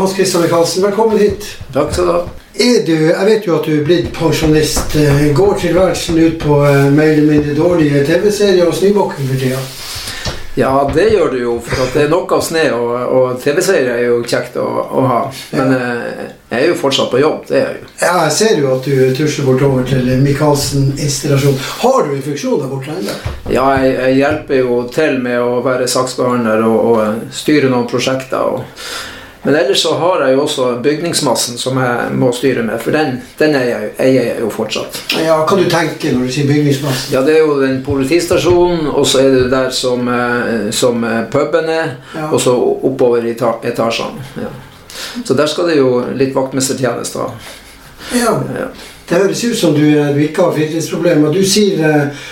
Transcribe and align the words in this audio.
Hans 0.00 0.14
Christian 0.14 0.42
Michaelsen, 0.42 0.82
velkommen 0.82 1.18
hit. 1.18 1.44
Takk 1.74 1.92
skal 1.92 2.06
du 2.06 2.10
ha. 2.12 2.20
Er 2.54 2.78
du, 2.86 2.92
jeg 2.94 3.24
vet 3.26 3.46
jo 3.46 3.56
at 3.58 3.66
du 3.68 3.74
er 3.74 3.82
blitt 3.84 4.06
pensjonist. 4.16 4.94
Eh, 4.96 5.26
Går 5.36 5.58
tilværelsen 5.60 6.16
ut 6.16 6.38
på 6.40 6.56
eh, 6.64 6.86
mer 6.88 7.10
eller 7.18 7.34
mindre 7.34 7.56
dårlige 7.58 8.00
TV-serier 8.08 8.64
og 8.64 8.78
snømåking 8.78 9.28
for 9.28 9.42
tida? 9.42 9.58
Ja, 10.56 10.70
det 10.94 11.04
gjør 11.12 11.34
du 11.34 11.36
jo, 11.42 11.58
for 11.66 11.92
det 11.92 12.06
er 12.06 12.08
nok 12.14 12.32
av 12.32 12.40
snø, 12.48 12.64
og, 12.78 13.12
og 13.18 13.44
TV-serier 13.44 13.92
er 13.98 14.06
jo 14.06 14.16
kjekt 14.24 14.56
å, 14.56 14.64
å 14.88 15.04
ha. 15.10 15.20
Men 15.52 15.76
ja. 15.76 15.92
jeg 16.54 16.62
er 16.62 16.66
jo 16.70 16.80
fortsatt 16.80 17.12
på 17.12 17.20
jobb, 17.20 17.44
det 17.52 17.60
er 17.60 17.68
jeg 17.68 17.82
jo. 17.82 17.92
Ja, 18.00 18.16
jeg 18.24 18.34
ser 18.38 18.64
jo 18.64 18.72
at 18.78 18.88
du 18.88 19.14
tusler 19.20 19.52
bortover 19.52 19.86
til 19.92 20.10
Michaelsen 20.24 20.90
installasjon. 20.96 21.60
Har 21.84 22.08
du 22.08 22.16
en 22.16 22.26
funksjon 22.30 22.64
der 22.64 22.72
borte 22.72 22.96
ennå? 22.96 23.20
Ja, 23.52 23.68
jeg, 23.84 23.94
jeg 24.00 24.18
hjelper 24.24 24.64
jo 24.64 24.82
til 24.96 25.20
med 25.28 25.44
å 25.44 25.60
være 25.68 25.92
saksbehandler 25.92 26.64
og, 26.72 26.92
og 26.96 27.32
styre 27.44 27.68
noen 27.68 27.88
prosjekter. 27.92 28.56
Og, 28.56 28.84
men 29.42 29.54
ellers 29.56 29.80
så 29.82 29.94
har 29.96 30.20
jeg 30.26 30.34
jo 30.36 30.42
også 30.42 30.64
bygningsmassen 30.84 31.56
som 31.58 31.78
jeg 31.80 32.10
må 32.20 32.28
styre 32.36 32.62
med, 32.66 32.80
for 32.82 32.92
den, 32.92 33.14
den 33.38 33.54
eier 33.56 33.70
jeg, 33.86 33.92
eier 34.04 34.26
jeg 34.26 34.40
jo 34.42 34.50
fortsatt. 34.52 34.98
Ja, 35.24 35.38
hva 35.48 35.56
du 35.56 35.64
tenker 35.72 36.12
når 36.12 36.26
du 36.28 36.32
sier 36.34 36.48
bygningsmassen? 36.50 37.14
Ja, 37.14 37.22
det 37.24 37.38
er 37.38 37.46
jo 37.46 37.54
den 37.62 37.78
politistasjonen, 37.86 38.86
og 38.92 39.06
så 39.08 39.22
er 39.24 39.30
det 39.38 39.46
der 39.52 39.70
som, 39.72 40.08
eh, 40.12 40.68
som 40.76 41.04
eh, 41.04 41.22
puben 41.32 41.68
er, 41.72 41.94
Ja. 42.14 42.28
og 42.32 42.40
så 42.40 42.52
oppover 42.84 43.24
i 43.24 43.32
etasjene. 43.32 44.26
Ja. 44.36 44.52
Så 45.24 45.34
der 45.34 45.46
skal 45.46 45.68
det 45.70 45.78
jo 45.78 46.02
litt 46.14 46.34
vaktmestertjeneste. 46.36 47.30
Ja, 48.20 48.34
Ja. 48.58 48.66
det 49.08 49.18
høres 49.18 49.44
ut 49.44 49.56
som 49.58 49.72
du, 49.74 49.80
du 50.14 50.20
ikke 50.22 50.42
har 50.42 50.52
fritidsproblemer. 50.52 51.32
Du 51.32 51.40
sier 51.44 51.80
eh, 51.88 52.28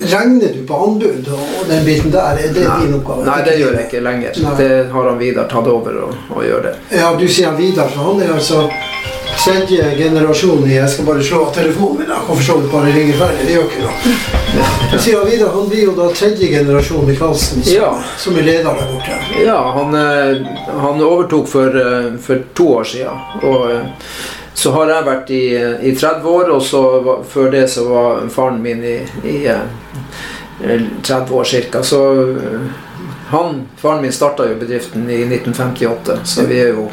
Regner 0.00 0.48
du 0.52 0.64
på 0.66 0.74
anbud 0.84 1.28
og 1.32 1.68
den 1.68 1.84
biten 1.86 2.10
der? 2.10 2.38
Er 2.40 2.52
det 2.52 2.64
din 2.80 2.94
oppgave? 2.98 3.24
Nei, 3.28 3.38
det 3.46 3.58
gjør 3.60 3.76
jeg 3.78 3.86
ikke 3.88 4.00
lenger. 4.04 4.40
Nei. 4.42 4.54
Det 4.58 4.70
har 4.92 5.08
han 5.10 5.18
Vidar 5.18 5.46
tatt 5.48 5.68
over 5.70 6.00
og, 6.08 6.16
og 6.34 6.42
gjør 6.44 6.66
det. 6.68 6.74
Ja, 6.98 7.12
du 7.18 7.24
sier 7.28 7.52
han 7.52 7.56
Vidar, 7.60 7.88
for 7.94 8.10
han 8.10 8.20
er 8.26 8.34
altså 8.34 8.64
tredje 9.44 9.84
generasjon 9.98 10.62
i 10.68 10.76
Jeg 10.76 10.88
skal 10.92 11.06
bare 11.08 11.22
slå 11.26 11.40
av 11.46 11.54
telefonen 11.56 11.98
min. 11.98 12.08
da. 12.08 12.20
kan 12.26 12.36
for 12.38 12.42
så 12.46 12.54
vidt 12.60 12.70
bare 12.72 12.92
ringe 12.94 13.16
ferdig. 13.18 13.46
Det 13.48 13.56
gjør 13.56 13.64
ikke 13.70 13.86
noe. 13.86 14.14
Du 14.92 14.98
sier 14.98 15.18
han 15.18 15.30
Vidar, 15.30 15.50
han 15.56 15.68
blir 15.72 15.82
jo 15.88 15.94
da 15.98 16.10
tredje 16.14 16.50
generasjon 16.52 17.10
i 17.10 17.16
Karlsen 17.18 17.62
som, 17.64 17.72
Ja. 17.74 17.90
som 18.18 18.36
er 18.38 18.46
leder 18.50 18.70
der 18.70 18.92
borte. 18.92 19.18
Ja, 19.44 19.58
han, 19.78 19.94
eh, 19.94 20.78
han 20.84 21.02
overtok 21.02 21.48
for, 21.50 21.66
eh, 21.80 22.12
for 22.22 22.44
to 22.54 22.68
år 22.78 22.84
siden. 22.84 23.24
Og 23.42 23.70
eh, 23.70 23.82
så 24.54 24.72
har 24.72 24.90
jeg 24.90 25.06
vært 25.08 25.30
i, 25.34 25.44
i 25.90 25.94
30 25.96 26.28
år, 26.30 26.50
og 26.54 26.62
så 26.62 26.82
var, 27.04 27.24
før 27.28 27.50
det 27.50 27.64
så 27.72 27.88
var 27.88 28.28
faren 28.30 28.60
min 28.62 28.84
i, 28.86 28.98
i 29.26 29.38
eh, 29.50 30.84
30 31.02 31.34
år 31.34 31.44
cirka. 31.44 31.82
Så 31.82 32.02
eh, 32.22 32.68
han, 33.32 33.64
faren 33.80 34.02
min 34.02 34.14
starta 34.14 34.46
jo 34.48 34.60
bedriften 34.60 35.10
i 35.10 35.24
1958, 35.26 36.20
så 36.24 36.46
vi 36.46 36.60
er 36.62 36.72
jo 36.76 36.88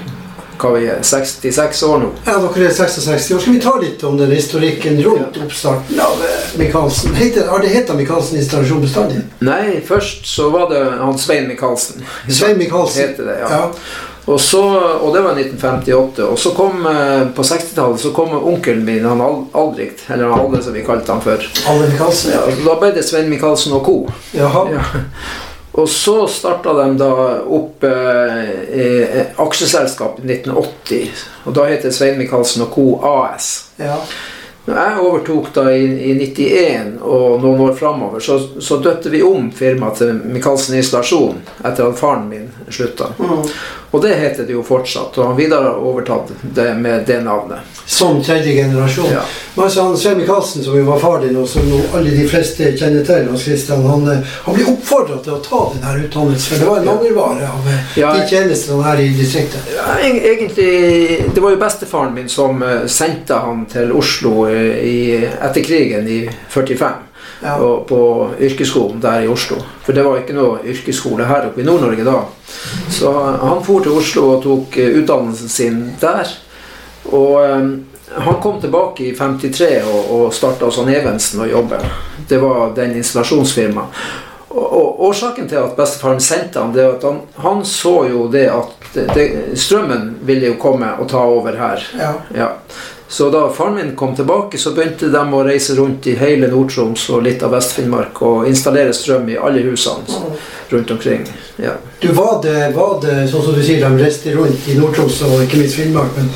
hva 0.61 0.75
vi 0.75 0.85
er, 0.93 0.99
66 1.05 1.79
år 1.87 2.01
nå. 2.03 2.09
Ja, 2.25 2.35
dere 2.43 2.67
er 2.67 2.75
66 2.75 3.31
år. 3.33 3.41
Skal 3.41 3.55
vi 3.55 3.61
ta 3.63 3.73
litt 3.81 4.03
om 4.05 4.17
den 4.19 4.29
historikken 4.33 4.99
rundt 5.05 5.39
oppstarten 5.41 6.01
av 6.01 6.21
eh, 6.27 6.51
Michaelsen? 6.61 7.17
Har 7.49 7.63
det 7.63 7.73
hett 7.73 7.93
Michaelsen 7.97 8.37
installasjon 8.41 8.83
bestandig? 8.85 9.23
Nei, 9.41 9.81
først 9.87 10.29
så 10.29 10.51
var 10.53 10.69
det 10.73 10.83
han 11.01 11.17
Svein 11.21 11.49
Michaelsen. 11.49 12.05
Svein 12.29 12.61
Michaelsen. 12.61 13.09
Heter 13.09 13.31
det, 13.31 13.39
ja. 13.41 13.51
Ja. 13.51 13.65
Og, 14.25 14.41
så, 14.41 14.61
og 15.01 15.15
det 15.15 15.21
var 15.21 15.37
1958. 15.39 16.23
Og 16.23 16.39
så 16.39 16.51
kom 16.55 16.85
eh, 16.85 17.27
på 17.35 17.45
60-tallet 17.45 18.01
så 18.01 18.11
kom 18.15 18.33
onkelen 18.37 18.83
min, 18.85 19.05
han 19.05 19.21
Aldrikt, 19.21 20.05
eller 20.07 20.29
han 20.29 20.39
Alde 20.39 20.61
som 20.63 20.75
vi 20.77 20.83
kalte 20.85 21.15
han 21.15 21.23
før. 21.23 21.47
Alde 21.67 21.87
Michaelsen. 21.89 22.35
Ja, 22.35 22.43
da 22.65 22.75
ble 22.79 22.91
det 22.95 23.05
Svein 23.07 23.31
Michaelsen 23.31 23.73
og 23.77 23.85
co. 23.85 23.95
Jaha. 24.37 24.67
Ja. 24.75 24.83
Og 25.71 25.87
så 25.89 26.25
starta 26.27 26.73
de 26.75 26.89
da 26.99 27.13
opp 27.47 27.85
eh, 27.87 28.51
eh, 28.75 29.31
aksjeselskap 29.39 30.19
i 30.19 30.27
1980. 30.27 31.25
Og 31.47 31.55
da 31.55 31.65
het 31.71 31.87
det 31.87 31.95
Svein 31.95 32.19
Michaelsen 32.19 32.67
og 32.67 32.75
co. 32.75 32.85
AS. 33.07 33.51
Ja. 33.79 33.97
Når 34.65 34.77
jeg 34.77 34.97
overtok 35.01 35.47
da 35.55 35.63
i, 35.73 35.85
i 36.11 36.11
91 36.19 36.99
og 37.01 37.39
noen 37.41 37.63
år 37.65 37.71
framover, 37.79 38.21
så, 38.21 38.35
så 38.61 38.77
døpte 38.83 39.09
vi 39.09 39.23
om 39.25 39.47
firmaet 39.57 40.03
til 40.03 40.19
Michaelsen 40.21 40.77
Installasjon 40.77 41.39
etter 41.65 41.87
at 41.87 41.97
faren 41.97 42.27
min 42.29 42.51
slutta. 42.69 43.09
Mm. 43.17 43.47
Og 43.91 44.01
det 44.01 44.13
heter 44.15 44.45
det 44.47 44.53
jo 44.55 44.61
fortsatt, 44.63 45.17
og 45.19 45.33
Vidar 45.37 45.65
har 45.67 45.79
overtatt 45.83 46.29
det 46.55 46.69
med 46.79 47.03
det 47.07 47.17
navnet. 47.25 47.59
Som 47.85 48.21
tredje 48.23 48.53
generasjon. 48.55 49.09
Ja. 49.11 49.19
Men 49.55 49.65
altså, 49.65 49.81
han 49.83 49.97
Svein 49.99 50.17
Michaelsen, 50.21 50.63
som 50.63 50.77
jo 50.77 50.85
var 50.87 50.99
far 51.01 51.19
din, 51.19 51.35
og 51.41 51.47
som 51.49 51.67
jo 51.67 51.81
alle 51.97 52.13
de 52.15 52.23
fleste 52.31 52.69
kjenner 52.79 53.03
til, 53.03 53.27
Hans 53.27 53.43
Christian, 53.43 53.83
han, 53.83 54.07
eh, 54.13 54.23
han 54.45 54.55
ble 54.55 54.69
oppfordra 54.71 55.17
til 55.25 55.35
å 55.35 55.41
ta 55.43 55.59
denne 55.73 56.05
utdannelsen. 56.05 56.53
For 56.53 56.63
det 56.63 56.69
var 56.69 56.79
en 56.79 56.87
mangelvare 56.87 57.49
av 57.51 57.67
eh, 57.73 57.99
Ja. 57.99 58.13
de 58.15 58.23
tjenestene 58.31 58.83
her 58.87 59.03
i 59.03 59.09
distriktet. 59.17 59.67
Ja, 59.75 59.97
egentlig, 59.99 60.71
Det 61.35 61.41
var 61.43 61.51
jo 61.51 61.57
bestefaren 61.57 62.13
min 62.15 62.29
som 62.29 62.63
eh, 62.63 62.87
sendte 62.87 63.33
han 63.43 63.65
til 63.65 63.91
Oslo 63.91 64.47
i, 64.47 65.19
etter 65.41 65.63
krigen 65.67 66.07
i 66.07 66.29
45. 66.49 67.10
Ja. 67.41 67.55
Og 67.57 67.87
på 67.89 68.01
yrkesskolen 68.39 69.01
der 69.01 69.25
i 69.25 69.29
Oslo. 69.31 69.57
For 69.85 69.97
det 69.97 70.05
var 70.05 70.19
ikke 70.21 70.35
noe 70.37 70.61
yrkesskole 70.69 71.25
her 71.25 71.49
oppe 71.49 71.63
i 71.63 71.65
Nord-Norge 71.65 72.05
da. 72.05 72.19
Så 72.89 73.11
han 73.17 73.63
for 73.65 73.81
til 73.81 73.97
Oslo 73.97 74.27
og 74.35 74.43
tok 74.43 74.77
eh, 74.77 74.97
utdannelsen 75.01 75.49
sin 75.49 75.79
der. 76.01 76.29
Og 77.09 77.39
eh, 77.41 77.71
han 78.11 78.41
kom 78.43 78.59
tilbake 78.61 79.07
i 79.07 79.15
53 79.17 79.71
og, 79.87 80.11
og 80.15 80.33
starta 80.35 80.67
hos 80.67 80.77
han 80.81 80.91
Evensen 80.93 81.41
å 81.41 81.49
jobbe. 81.49 81.79
Det 82.29 82.37
var 82.41 82.75
den 82.77 82.97
installasjonsfirmaet. 82.99 84.03
Årsaken 84.51 85.47
til 85.47 85.61
at 85.61 85.77
bestefaren 85.77 86.19
sendte 86.19 86.59
han, 86.59 86.73
det 86.75 86.83
at 86.83 87.03
han, 87.07 87.21
han 87.39 87.61
så 87.65 88.01
jo 88.11 88.25
det 88.31 88.49
at 88.51 88.97
det, 89.15 89.55
strømmen 89.55 90.17
ville 90.27 90.51
jo 90.51 90.57
komme 90.59 90.89
og 90.99 91.07
ta 91.11 91.21
over 91.23 91.55
her. 91.55 91.85
Ja. 91.97 92.11
Ja. 92.35 92.49
Så 93.11 93.29
da 93.29 93.49
faren 93.51 93.75
min 93.75 93.95
kom 93.95 94.15
tilbake, 94.15 94.57
så 94.57 94.71
begynte 94.71 95.09
de 95.11 95.21
å 95.35 95.43
reise 95.43 95.75
rundt 95.75 96.07
i 96.07 96.13
hele 96.15 96.47
Nord-Troms 96.47 97.09
og 97.11 97.25
litt 97.25 97.43
av 97.43 97.51
Vest-Finnmark 97.51 98.21
og 98.23 98.47
installere 98.47 98.93
strøm 98.95 99.27
i 99.33 99.35
alle 99.35 99.65
husene 99.67 100.21
rundt 100.73 100.91
omkring. 100.91 101.25
Ja. 101.57 101.71
Du, 101.99 102.07
var 102.17 102.39
det, 102.43 102.71
var 102.75 102.99
det, 103.03 103.27
sånn 103.29 103.43
som 103.45 103.53
du 103.53 103.61
sier, 103.63 103.81
de 103.83 103.99
reiste 104.03 104.31
rundt 104.33 104.67
i 104.71 104.77
Nord-Troms 104.79 105.19
og 105.27 105.43
ikke 105.43 105.59
minst 105.61 105.75
Finnmark, 105.77 106.15
men 106.17 106.29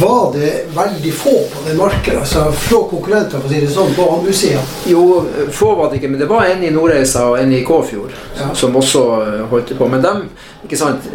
var 0.00 0.32
det 0.34 0.50
veldig 0.74 1.12
få 1.14 1.34
på 1.52 1.62
det 1.68 1.76
markedet? 1.78 2.18
Altså 2.24 2.48
få 2.56 2.82
konkurrenter, 2.90 3.38
for 3.38 3.46
å 3.46 3.52
si 3.52 3.60
det 3.62 3.70
sånn, 3.70 3.94
på 3.96 4.08
anbudssida? 4.16 4.64
Jo, 4.90 5.04
få 5.54 5.74
var 5.78 5.92
det 5.92 6.00
ikke, 6.00 6.10
men 6.14 6.20
det 6.24 6.30
var 6.30 6.48
en 6.50 6.64
i 6.66 6.72
Nordreisa 6.74 7.26
og 7.30 7.38
en 7.40 7.52
i 7.52 7.62
Kåfjord 7.64 8.16
Ja. 8.40 8.48
som 8.56 8.76
også 8.76 9.02
eh, 9.22 9.40
holdt 9.50 9.74
på. 9.78 9.88
Men 9.92 10.02
dem, 10.02 10.22
ikke 10.64 10.78
sant 10.80 11.06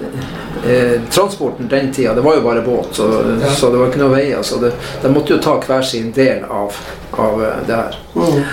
eh, 0.66 1.01
Transporten 1.11 1.67
den 1.67 1.91
tida, 1.93 2.13
det 2.13 2.21
var 2.23 2.35
jo 2.37 2.41
bare 2.45 2.61
båt, 2.61 2.93
så, 2.95 3.09
Ja. 3.41 3.51
så 3.53 3.71
det 3.71 3.81
var 3.81 3.89
ikke 3.91 4.03
noe 4.05 4.16
veier. 4.16 4.43
Så 4.43 4.61
det, 4.61 4.71
de 5.01 5.11
måtte 5.11 5.33
jo 5.35 5.41
ta 5.43 5.57
hver 5.59 5.81
sin 5.83 6.11
del 6.16 6.45
av, 6.49 6.75
av 7.11 7.41
eh, 7.43 7.63
det 7.67 7.75
her. 7.81 7.97
Mm. 8.16 8.43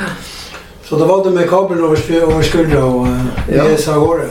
Så 0.94 1.00
da 1.00 1.06
var 1.06 1.24
det 1.24 1.30
med 1.34 1.48
kabelen 1.50 1.82
over, 1.84 1.98
over 2.22 2.42
skuldra 2.46 2.84
og 2.86 3.08
uh, 3.08 3.40
Ja. 3.50 3.64
reise 3.66 3.90
av 3.90 4.04
gårde? 4.06 4.28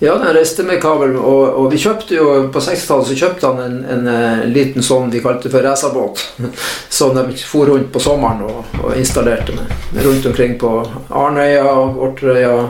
Ja, 0.00 0.14
den 0.14 0.32
reiste 0.32 0.62
med 0.62 0.80
kabel, 0.80 1.16
og, 1.16 1.42
og 1.58 1.72
vi 1.72 1.78
kjøpte 1.82 2.14
jo 2.14 2.28
på 2.54 2.60
60-tallet 2.62 3.08
så 3.10 3.16
kjøpte 3.18 3.48
han 3.50 3.58
en, 3.60 3.78
en, 3.84 4.06
en, 4.08 4.44
liten 4.54 4.84
sånn 4.86 5.10
vi 5.10 5.20
kalte 5.20 5.50
for 5.50 5.60
racerbåt. 5.66 6.22
Som 6.98 7.18
de 7.18 7.34
for 7.42 7.68
rundt 7.68 7.90
på 7.92 8.00
sommeren 8.00 8.40
og, 8.46 8.78
og 8.84 8.94
installerte 8.96 9.52
med. 9.58 9.74
Rundt 10.06 10.30
omkring 10.30 10.54
på 10.58 10.70
Arnøya, 11.10 11.66
Orterøya, 12.08 12.68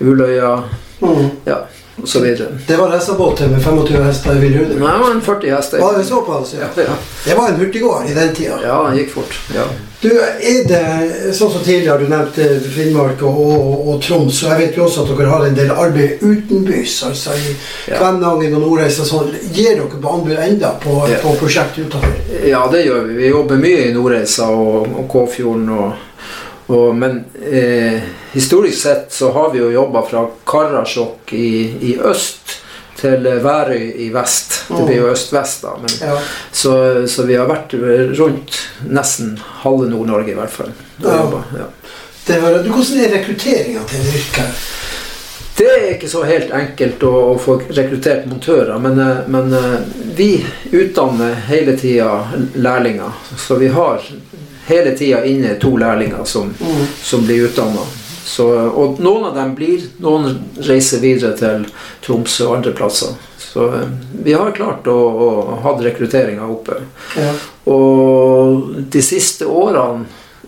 Uløya 0.00 0.58
Mm. 1.00 1.26
ja, 1.44 1.58
videre. 2.04 2.48
Det 2.66 2.76
var 2.76 2.88
racerbåt 2.90 3.40
med 3.40 3.62
25 3.64 4.02
hester 4.04 4.36
i 4.36 4.38
vill? 4.38 4.56
Nei, 4.60 4.68
det 4.76 5.00
var 5.00 5.10
en 5.14 5.22
40 5.22 5.50
hester. 5.56 5.78
Var 5.80 5.98
det 5.98 6.04
såpass? 6.04 6.54
Ja. 6.54 6.66
Ja, 6.76 6.82
ja. 6.82 6.96
Det 7.24 7.34
var 7.34 7.48
en 7.48 7.56
hurtiggåer 7.60 8.10
i 8.10 8.14
den 8.14 8.34
tida. 8.34 8.58
ja, 8.62 8.82
den 8.88 8.98
gikk 8.98 9.10
fort. 9.14 9.38
Ja. 9.54 9.64
Du, 10.00 10.10
er 10.20 10.66
det 10.68 11.32
sånn 11.34 11.50
som 11.50 11.62
tidligere 11.64 12.04
du 12.04 12.10
nevnte 12.12 12.44
Finnmark 12.60 13.22
og, 13.24 13.38
og, 13.40 13.88
og 13.88 14.02
Troms, 14.04 14.42
og 14.44 14.50
jeg 14.52 14.58
vet 14.60 14.76
jo 14.76 14.84
også 14.84 15.06
at 15.06 15.14
dere 15.16 15.30
har 15.32 15.46
en 15.46 15.56
del 15.56 15.70
arbeid 15.72 16.20
utenbys, 16.22 16.98
altså 17.08 17.32
i 17.32 17.54
Ja. 17.88 17.96
Kvænangen 18.02 18.54
og 18.58 18.60
Nordreisa 18.66 19.06
sånn. 19.08 19.32
Gir 19.56 19.72
dere 19.80 19.88
på 20.02 20.12
anbud 20.12 20.36
enda 20.36 20.74
på, 20.82 20.98
Ja. 21.10 21.16
på 21.24 21.32
prosjekt 21.40 21.78
utenfor? 21.80 22.12
ja, 22.44 22.60
det 22.72 22.84
gjør 22.84 23.08
vi. 23.08 23.14
Vi 23.22 23.28
jobber 23.32 23.56
mye 23.56 23.88
i 23.88 23.92
Nordreisa 23.96 24.50
og, 24.52 24.86
og 25.00 25.08
Kåfjorden. 25.08 25.68
Og, 25.78 25.92
og, 26.76 26.94
men 26.96 27.24
eh, 27.40 28.00
historisk 28.36 28.78
sett 28.84 29.12
så 29.12 29.32
har 29.34 29.50
vi 29.54 29.58
jo 29.64 29.70
jobba 29.74 30.02
fra 30.06 30.26
Karasjok 30.46 31.32
i, 31.32 31.48
i 31.90 31.96
øst 31.98 32.56
til 32.96 33.26
Værøy 33.44 33.90
i 34.06 34.08
vest. 34.14 34.62
Det 34.70 34.84
blir 34.86 34.96
jo 35.02 35.10
øst-vest, 35.12 35.62
da. 35.66 35.74
Men, 35.82 35.92
Ja. 36.00 36.14
så, 36.52 36.72
så 37.08 37.26
vi 37.28 37.36
har 37.36 37.48
vært 37.50 37.74
rundt 38.18 38.56
nesten 38.88 39.34
halve 39.62 39.88
Nord-Norge, 39.90 40.32
i 40.32 40.38
hvert 40.38 40.50
fall. 40.54 40.70
Ja. 41.04 41.18
ja. 41.58 41.66
Det 42.26 42.38
var, 42.42 42.56
du, 42.64 42.70
hvordan 42.72 43.02
er 43.04 43.12
rekrutteringa 43.18 43.82
til 43.90 44.08
yrket? 44.14 44.64
Det 45.56 45.66
er 45.72 45.84
ikke 45.94 46.08
så 46.12 46.22
helt 46.28 46.50
enkelt 46.52 47.04
å, 47.08 47.12
å 47.32 47.36
få 47.40 47.58
rekruttert 47.72 48.26
montører, 48.28 48.74
men, 48.82 48.98
eh, 49.00 49.20
men 49.32 49.52
eh, 49.56 49.76
vi 50.18 50.30
utdanner 50.76 51.36
hele 51.48 51.76
tida 51.80 52.26
lærlinger. 52.60 53.12
Så 53.40 53.56
vi 53.60 53.68
har 53.72 54.02
hele 54.66 54.96
tida 54.98 55.22
inne 55.24 55.54
to 55.62 55.76
lærlinger 55.80 56.24
som, 56.28 56.50
Mm. 56.60 56.82
som 57.02 57.24
blir 57.28 57.46
utdanna. 57.48 57.84
Og 58.74 59.00
noen 59.00 59.28
av 59.28 59.34
dem 59.36 59.54
blir, 59.54 59.84
noen 60.02 60.38
reiser 60.66 61.02
videre 61.02 61.36
til 61.38 61.66
Tromsø 62.04 62.48
og 62.48 62.56
andre 62.58 62.72
plasser. 62.76 63.14
Så 63.38 63.66
eh, 63.74 63.88
vi 64.24 64.34
har 64.36 64.50
klart 64.56 64.88
å, 64.90 64.96
å 64.96 65.28
ha 65.62 65.74
rekrutteringa 65.80 66.46
oppe. 66.50 66.80
Ja. 67.16 67.32
Og 67.72 68.74
de 68.92 69.02
siste 69.02 69.46
årene, 69.46 70.04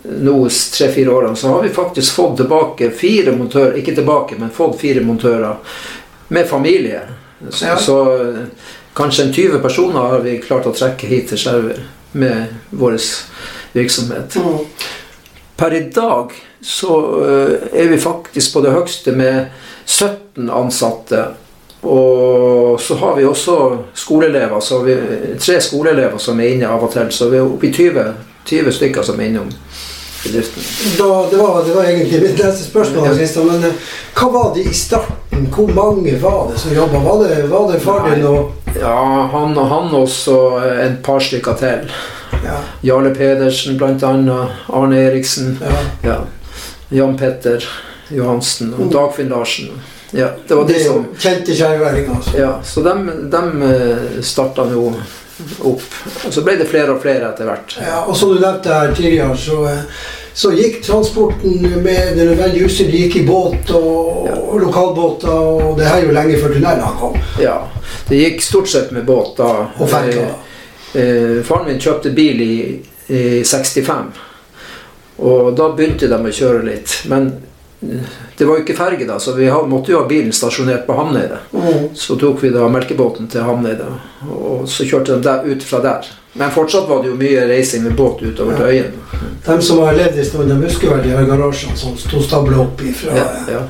nå 0.08 0.34
tre-fire 0.48 1.12
årene, 1.12 1.36
så 1.36 1.54
har 1.54 1.62
vi 1.64 1.70
faktisk 1.75 2.14
fått 2.16 2.36
tilbake 2.38 2.90
fire 2.96 3.32
montører 3.36 3.76
Ikke 3.81 3.94
tilbake, 3.96 4.38
men 4.38 4.52
fått 4.54 4.78
fire 4.81 5.02
montører 5.04 5.56
med 6.28 6.48
familie. 6.48 7.00
Så, 7.48 7.64
Ja. 7.66 7.76
så 7.76 7.96
eh, 8.16 8.44
kanskje 8.98 9.24
en 9.28 9.32
20 9.32 9.62
personer 9.62 10.12
har 10.12 10.20
vi 10.26 10.38
klart 10.42 10.66
å 10.66 10.74
trekke 10.74 11.06
hit 11.06 11.28
til 11.31 11.38
Skjervøy 11.38 11.81
med 12.19 12.58
vår 12.70 12.98
virksomhet. 13.72 14.36
Mm. 14.36 14.58
Per 15.56 15.74
i 15.74 15.84
dag 15.94 16.32
så 16.60 16.94
eh, 17.25 17.82
er 17.82 17.88
vi 17.88 17.99
faktisk 17.99 18.52
på 18.55 18.62
det 18.64 18.72
høyeste 18.75 19.12
med 19.12 19.46
17 19.87 20.50
ansatte. 20.50 21.25
Og 21.82 22.81
så 22.82 22.96
har 22.99 23.14
vi 23.16 23.25
også 23.25 23.76
skoleelever, 23.94 24.60
så 24.60 24.81
vi 24.82 24.96
tre 25.38 25.60
skoleelever 25.62 26.19
som 26.19 26.40
er 26.40 26.56
inne 26.56 26.66
av 26.66 26.82
og 26.82 26.90
til. 26.93 27.12
Så 27.14 27.28
vi 27.31 27.38
er 27.38 27.46
oppe 27.46 27.69
i 27.69 27.72
20, 27.72 28.02
20 28.50 28.75
stykker 28.81 29.06
som 29.06 29.20
er 29.20 29.31
innom 29.31 29.52
bedriften. 30.25 30.62
Da, 30.99 31.26
det, 31.31 31.38
var, 31.38 31.62
det 31.64 31.75
var 31.76 31.84
egentlig 31.84 32.22
mitt 32.22 32.43
neste 32.43 32.66
spørsmål. 32.66 33.06
Ja. 33.06 33.43
Men 33.46 33.64
eh, 33.70 33.88
hva 34.19 34.31
var 34.34 34.55
det 34.56 34.66
i 34.66 34.75
starten? 34.75 35.46
Hvor 35.55 35.70
mange 35.70 36.16
var 36.19 36.49
det 36.50 36.58
som 36.58 36.75
jobba? 36.75 36.99
Var 37.05 37.28
det, 37.28 37.43
var 37.52 37.72
det 37.72 37.81
far 37.81 38.08
din 38.10 38.26
og 38.26 38.55
Ja, 38.78 39.28
han 39.32 39.56
og 39.58 39.69
han 39.70 39.94
også 39.94 40.34
et 40.82 40.99
par 41.02 41.22
stykker 41.25 41.55
til. 41.56 41.87
ja, 42.44 42.58
Jarle 42.84 43.14
Pedersen 43.14 43.78
annet. 43.82 44.58
Arne 44.69 44.99
Eriksen. 44.99 45.58
ja. 45.62 46.10
Ja. 46.10 46.19
Jan 46.88 47.17
Petter 47.19 47.64
Johansen 48.08 48.75
og. 48.75 48.93
Dagfinn 48.93 49.29
Larsen. 49.29 49.70
Ja, 50.11 50.31
det 50.49 50.55
var 50.55 50.64
de 50.64 50.73
det 50.73 50.85
som 50.87 51.06
kjente 51.20 51.55
skjærværinger. 51.55 52.14
Altså. 52.17 52.38
Ja, 52.38 52.52
så 52.64 52.81
de, 52.82 54.23
starta 54.25 54.64
nå 54.64 54.87
opp. 55.69 55.82
Og 56.26 56.32
så 56.32 56.43
ble 56.43 56.56
det 56.58 56.69
flere 56.70 56.94
og 56.94 57.02
flere 57.02 57.29
etter 57.29 57.46
hvert. 57.49 57.76
Ja, 57.85 58.00
og 58.08 58.17
som 58.17 58.32
du 58.32 58.40
nevnte 58.40 58.73
her 58.73 58.94
tidligere, 58.96 59.37
så, 59.38 59.58
eh, 59.69 60.06
så 60.35 60.50
gikk 60.56 60.81
transporten 60.87 61.61
med 61.85 62.17
det 62.17 62.25
nødvendige 62.25 62.64
utstyret. 62.67 62.96
Gikk 63.02 63.17
i 63.20 63.26
båt 63.26 63.70
og, 63.70 64.26
Ja. 64.26 64.34
og 64.34 64.61
lokalbåter, 64.61 65.29
og 65.31 65.76
det 65.79 65.87
her 65.87 66.00
er 66.00 66.06
jo 66.06 66.12
lenge 66.12 66.38
før 66.41 66.55
tunnelene 66.55 66.96
kom. 67.00 67.19
Ja, 67.41 67.58
Det 68.08 68.17
gikk 68.17 68.41
stort 68.43 68.69
sett 68.69 68.91
med 68.93 69.05
båt 69.05 69.37
da. 69.37 69.69
Og 69.79 69.88
ferga. 69.88 70.29
Eh, 70.94 71.02
eh, 71.02 71.43
faren 71.44 71.67
min 71.67 71.79
kjøpte 71.79 72.14
bil 72.14 72.41
i, 72.41 72.81
i 73.08 73.43
65. 73.44 74.12
Og 75.19 75.53
da 75.56 75.69
begynte 75.75 76.09
de 76.11 76.19
å 76.19 76.32
kjøre 76.35 76.62
litt. 76.67 76.94
Men 77.11 77.32
eh, 77.82 78.17
det 78.38 78.47
var 78.47 78.59
jo 78.59 78.65
ikke 78.65 78.76
ferge 78.79 79.06
da, 79.09 79.19
så 79.19 79.35
vi 79.35 79.49
måtte 79.50 79.93
jo 79.93 80.03
ha 80.03 80.09
bilen 80.11 80.32
stasjonert 80.35 80.87
på 80.87 80.94
Hamneidet. 80.99 81.50
Mm. 81.53 81.88
Så 81.99 82.17
tok 82.20 82.43
vi 82.44 82.53
da 82.55 82.69
melkebåten 82.70 83.26
til 83.32 83.47
Hamneidet, 83.47 83.88
og 84.31 84.69
så 84.70 84.87
kjørte 84.87 85.17
de 85.17 85.26
der, 85.26 85.43
ut 85.49 85.67
fra 85.67 85.82
der. 85.82 86.06
Men 86.38 86.55
fortsatt 86.55 86.87
var 86.88 87.03
det 87.03 87.11
jo 87.11 87.19
mye 87.19 87.49
reising 87.50 87.82
med 87.88 87.97
båt 87.99 88.23
utover 88.23 88.55
til 88.55 88.70
øyene. 88.70 89.26
De 89.47 89.59
som 89.65 89.82
har 89.82 89.97
levd 89.99 90.20
en 90.20 90.29
stund, 90.29 90.53
de 90.53 90.61
husker 90.62 90.93
vel 90.93 91.03
de 91.09 91.17
her 91.17 91.26
garasjene 91.26 91.76
som 91.81 91.99
sto 91.99 92.23
stabla 92.23 92.61
opp 92.62 92.82
ifra, 92.87 93.17
Ja, 93.17 93.26
ja. 93.56 93.65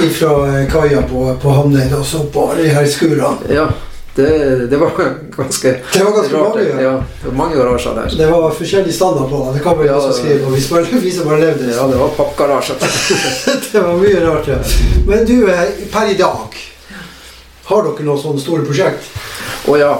ifra 0.00 0.32
eh, 0.48 0.64
kaia 0.70 1.04
på, 1.10 1.26
på 1.42 1.54
Hamneidet 1.58 1.98
og 1.98 2.06
så 2.06 2.24
oppover. 2.24 2.62
De 2.62 2.72
her 2.72 2.88
skurene. 2.88 3.52
ja 3.52 3.68
det, 4.16 4.66
det 4.70 4.76
var 4.80 4.90
ganske 5.36 5.72
Det 5.92 6.02
var 6.04 6.12
ganske 6.12 6.36
rart. 6.36 6.54
mange. 6.54 6.68
Ja. 6.68 6.80
Ja, 6.82 6.92
det 7.22 7.28
var 7.28 7.36
mange 7.38 7.56
garasjer 7.56 7.94
der. 7.94 8.16
Det 8.18 8.26
var 8.30 8.50
forskjellig 8.58 8.94
standard 8.94 9.30
på 9.30 9.42
det. 9.46 9.58
Det 9.58 9.62
kan 9.64 9.78
vi 9.78 9.86
Ja, 9.86 10.00
skrive 10.12 10.44
på. 10.44 10.50
hvis 10.50 10.70
man, 10.70 10.84
hvis 10.84 11.16
man 11.16 11.22
som 11.24 11.28
har 11.32 11.38
levd 11.44 11.62
det. 11.66 11.74
Ja, 11.76 11.86
det 11.86 11.96
var 12.00 12.08
pappgarasjer. 12.08 12.76
Det 13.72 13.80
var 13.80 13.96
mye 13.96 14.20
rart, 14.26 14.48
ja. 14.48 14.58
Men 15.06 15.24
du, 15.26 15.36
eh, 15.50 15.62
per 15.92 16.10
i 16.10 16.14
dag, 16.18 16.56
har 17.70 17.82
dere 17.86 18.04
noen 18.08 18.18
sånne 18.22 18.40
store 18.42 18.64
prosjekt? 18.66 19.06
Å 19.70 19.76
ja, 19.78 19.92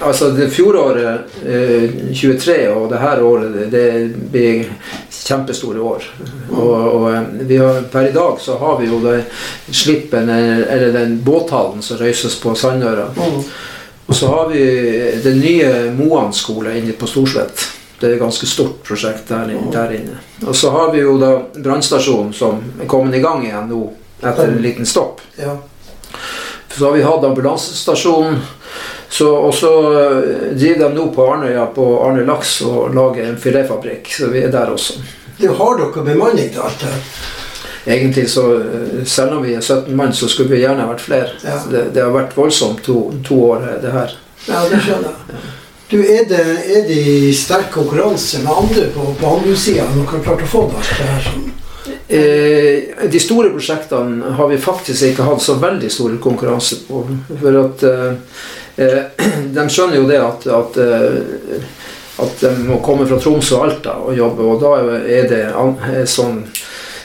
altså 0.00 0.30
det 0.30 0.50
fjoråret, 0.50 1.20
eh, 1.46 2.14
23, 2.14 2.68
og 2.68 2.90
det 2.90 2.98
her 2.98 3.22
året, 3.22 3.70
det, 3.70 3.86
blir 4.30 4.64
kjempestore 5.10 5.80
år. 5.80 6.06
Og, 6.50 6.70
og 6.70 7.08
eh, 7.14 7.22
vi 7.50 7.58
har, 7.60 7.82
per 7.92 8.08
i 8.08 8.14
dag 8.14 8.38
så 8.40 8.58
har 8.58 8.78
vi 8.80 8.88
jo 8.88 9.00
det 9.04 9.24
slippen, 9.70 10.30
eller, 10.30 10.92
den 10.92 11.18
båthallen 11.24 11.82
som 11.82 12.00
røyses 12.00 12.38
på 12.40 12.54
Sandøra. 12.54 13.10
Mm. 13.16 13.42
Og 14.06 14.16
så 14.16 14.26
har 14.26 14.48
vi 14.50 14.64
den 15.22 15.38
nye 15.38 15.90
Moan 15.94 16.32
skole 16.34 16.78
inne 16.78 16.96
på 16.98 17.06
Storslett. 17.06 17.68
Det 18.00 18.08
er 18.08 18.14
et 18.16 18.22
ganske 18.22 18.46
stort 18.48 18.80
prosjekt 18.82 19.28
der 19.28 19.52
inne. 19.52 19.68
Der 19.72 19.92
inne. 19.92 20.16
Og 20.46 20.56
så 20.56 20.70
har 20.72 20.88
vi 20.94 21.02
jo 21.02 21.18
da 21.20 21.34
brannstasjonen 21.54 22.32
som 22.34 22.62
er 22.80 22.88
kommet 22.88 23.18
i 23.18 23.20
gang 23.22 23.44
igjen 23.44 23.68
nå 23.68 23.82
etter 24.20 24.48
en 24.48 24.62
liten 24.64 24.88
stopp. 24.88 25.20
Ja. 25.36 25.58
Så 26.76 26.84
har 26.84 26.92
vi 26.92 27.02
hatt 27.02 27.24
ambulansestasjonen. 27.24 28.40
Så, 29.10 29.36
og 29.36 29.54
så 29.54 29.70
eh, 30.00 30.54
driver 30.54 30.88
de 30.88 30.94
nå 30.94 31.08
på 31.14 31.26
Arnøya 31.32 31.66
på 31.74 31.86
Arne 32.04 32.22
Laks 32.28 32.60
og 32.62 32.94
lager 32.94 33.26
en 33.26 33.38
filetfabrikk. 33.42 34.06
Så 34.14 34.30
vi 34.30 34.44
er 34.46 34.52
der 34.54 34.70
også. 34.70 35.00
Det 35.40 35.50
har 35.58 35.78
dere 35.80 36.04
bemanning 36.06 36.52
til 36.54 36.62
alt 36.62 36.84
det? 36.84 36.94
Egentlig 37.90 38.30
så, 38.30 38.44
eh, 38.60 39.04
Selv 39.04 39.38
om 39.38 39.42
vi 39.42 39.54
er 39.54 39.60
17 39.60 39.96
mann, 39.96 40.12
så 40.12 40.28
skulle 40.28 40.54
vi 40.54 40.62
gjerne 40.62 40.86
vært 40.92 41.00
flere. 41.00 41.30
Ja. 41.44 41.58
Det, 41.70 41.88
det 41.94 42.04
har 42.04 42.14
vært 42.14 42.36
voldsomt 42.36 42.84
to, 42.86 43.00
to 43.26 43.40
år, 43.50 43.66
eh, 43.66 43.80
det 43.82 43.94
her. 43.96 44.14
Ja, 44.46 44.62
det 44.70 44.82
skjønner 44.84 45.10
jeg. 45.10 45.40
Du, 45.90 45.96
er 45.98 46.26
det, 46.30 46.44
er 46.70 46.84
det 46.86 47.34
sterk 47.34 47.72
konkurranse 47.74 48.44
med 48.44 48.52
andre 48.54 48.86
på, 48.94 49.08
på 49.18 49.32
anbudssida? 49.34 49.88
Har 49.90 49.96
dere 49.98 50.22
klart 50.22 50.44
å 50.46 50.50
få 50.52 50.68
det 50.70 50.78
alt 50.78 50.92
det 51.00 51.08
her 51.08 51.24
sånn? 51.26 51.48
Eh, 52.10 53.08
de 53.10 53.20
store 53.22 53.52
prosjektene 53.54 54.32
har 54.34 54.48
vi 54.50 54.56
faktisk 54.58 55.12
ikke 55.12 55.22
hatt 55.28 55.42
så 55.44 55.54
veldig 55.62 55.90
stor 55.94 56.16
konkurranse 56.22 56.80
på. 56.88 57.04
For 57.38 57.58
at 57.60 57.84
eh, 57.86 58.40
eh, 58.82 59.28
de 59.54 59.66
skjønner 59.70 60.00
jo 60.00 60.08
det 60.08 60.18
at, 60.18 60.48
at, 60.50 60.80
at 62.24 62.42
de 62.42 62.50
må 62.66 62.80
komme 62.82 63.06
fra 63.06 63.20
Tromsø 63.22 63.60
og 63.60 63.68
Alta 63.68 63.94
og 64.02 64.18
jobbe, 64.18 64.42
og 64.42 64.58
da 64.64 64.74
er 65.06 65.30
det 65.30 65.44
sånn 66.10 66.42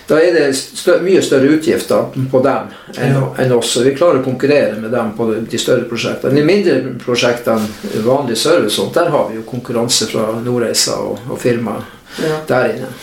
da 0.07 0.19
er 0.21 0.35
det 0.35 0.49
større, 0.57 1.01
mye 1.01 1.21
større 1.25 1.53
utgifter 1.53 2.11
på 2.31 2.41
dem 2.45 2.67
enn, 2.93 3.15
Ja. 3.15 3.23
enn 3.41 3.53
oss. 3.55 3.71
Så 3.73 3.81
vi 3.85 3.95
klarer 3.97 4.19
å 4.19 4.25
konkurrere 4.25 4.75
med 4.77 4.91
dem 4.93 5.15
på 5.17 5.25
de, 5.33 5.57
større 5.57 5.87
prosjektene. 5.89 6.33
De 6.37 6.43
mindre 6.45 6.75
prosjektene, 7.01 7.65
vanlig 8.05 8.37
service, 8.37 8.85
der 8.93 9.09
har 9.09 9.29
vi 9.31 9.39
jo 9.39 9.47
konkurranse 9.49 10.05
fra 10.11 10.27
Nordreisa 10.45 10.99
og, 11.01 11.25
og 11.29 11.41
firma 11.41 11.79
Ja. 12.21 12.37
der 12.47 12.73
inne. 12.75 12.93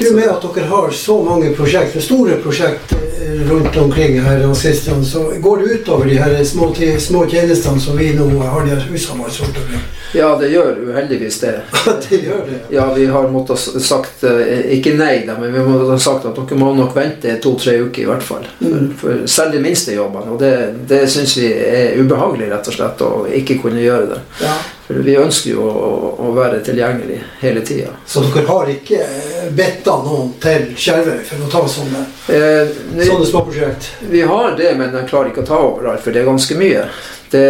Du, 0.00 0.14
med 0.16 0.30
at 0.32 0.44
dere 0.54 0.66
har 0.66 0.90
så 0.90 1.22
mange 1.22 1.50
prosjekter, 1.52 2.00
store 2.00 2.38
prosjekter 2.40 2.96
eh, 3.20 3.42
rundt 3.50 3.76
omkring 3.76 4.16
her, 4.24 4.46
og 4.48 4.56
siste, 4.56 4.94
så 5.04 5.26
går 5.42 5.60
det 5.60 5.74
utover 5.74 6.08
de 6.08 6.16
her 6.16 6.44
små, 6.44 6.70
små 6.98 7.26
tjenestene 7.28 7.80
som 7.80 7.98
vi 8.00 8.14
nå 8.16 8.30
har 8.40 8.64
de 8.64 8.72
her 8.72 8.86
husene 8.88 9.20
våre. 9.20 9.82
Ja, 10.12 10.32
det 10.40 10.48
gjør 10.50 10.78
uheldigvis 10.88 11.36
det. 11.40 11.52
det 12.08 12.18
gjør 12.24 12.40
det. 12.48 12.58
Ja, 12.74 12.88
vi 12.94 13.04
har 13.06 13.28
måttet 13.30 13.58
sagt 13.84 14.24
eh, 14.26 14.64
Ikke 14.76 14.94
nei, 14.98 15.20
da, 15.28 15.36
men 15.38 15.52
vi 15.54 15.62
må 15.62 15.76
ha 15.90 15.98
sagt 16.02 16.26
at 16.26 16.34
dere 16.38 16.58
må 16.58 16.72
nok 16.74 16.96
vente 16.96 17.36
to-tre 17.44 17.76
uker 17.86 18.02
i 18.02 18.08
hvert 18.10 18.26
fall. 18.26 18.48
For, 18.58 18.66
Mm. 18.70 18.90
for 18.98 19.22
selv 19.26 19.52
de 19.56 19.60
minste 19.62 19.94
jobbene. 19.94 20.30
Og 20.34 20.38
det, 20.42 20.50
det 20.90 21.00
syns 21.10 21.32
vi 21.38 21.48
er 21.52 21.96
ubehagelig, 22.00 22.50
rett 22.52 22.68
og 22.70 22.74
slett, 22.76 23.00
å 23.02 23.24
ikke 23.40 23.56
kunne 23.62 23.80
gjøre 23.82 24.06
det. 24.14 24.18
Ja. 24.44 24.52
For 24.86 25.00
vi 25.06 25.14
ønsker 25.20 25.52
jo 25.52 25.66
å, 25.70 25.90
å 26.26 26.32
være 26.34 26.58
tilgjengelig 26.66 27.20
hele 27.42 27.62
tida. 27.66 27.92
Så 28.10 28.22
dere 28.34 28.46
har 28.48 28.70
ikke 28.72 28.98
eh, 29.04 29.46
bedt 29.54 29.86
noen 29.90 30.32
til 30.42 30.68
Skjervøy 30.74 31.20
for 31.28 31.46
å 31.46 31.50
ta 31.54 31.62
sånne, 31.76 32.04
Eh, 32.30 32.68
vi, 32.94 33.06
sånne 33.08 33.26
småprosjekt? 33.26 33.88
vi 34.10 34.20
har 34.26 34.54
det, 34.58 34.74
men 34.78 34.92
jeg 34.94 35.08
klarer 35.10 35.30
ikke 35.32 35.42
å 35.46 35.50
ta 35.50 35.58
overalt, 35.66 36.02
for 36.04 36.14
det 36.14 36.22
er 36.22 36.30
ganske 36.30 36.58
mye. 36.58 36.84
Det, 37.30 37.42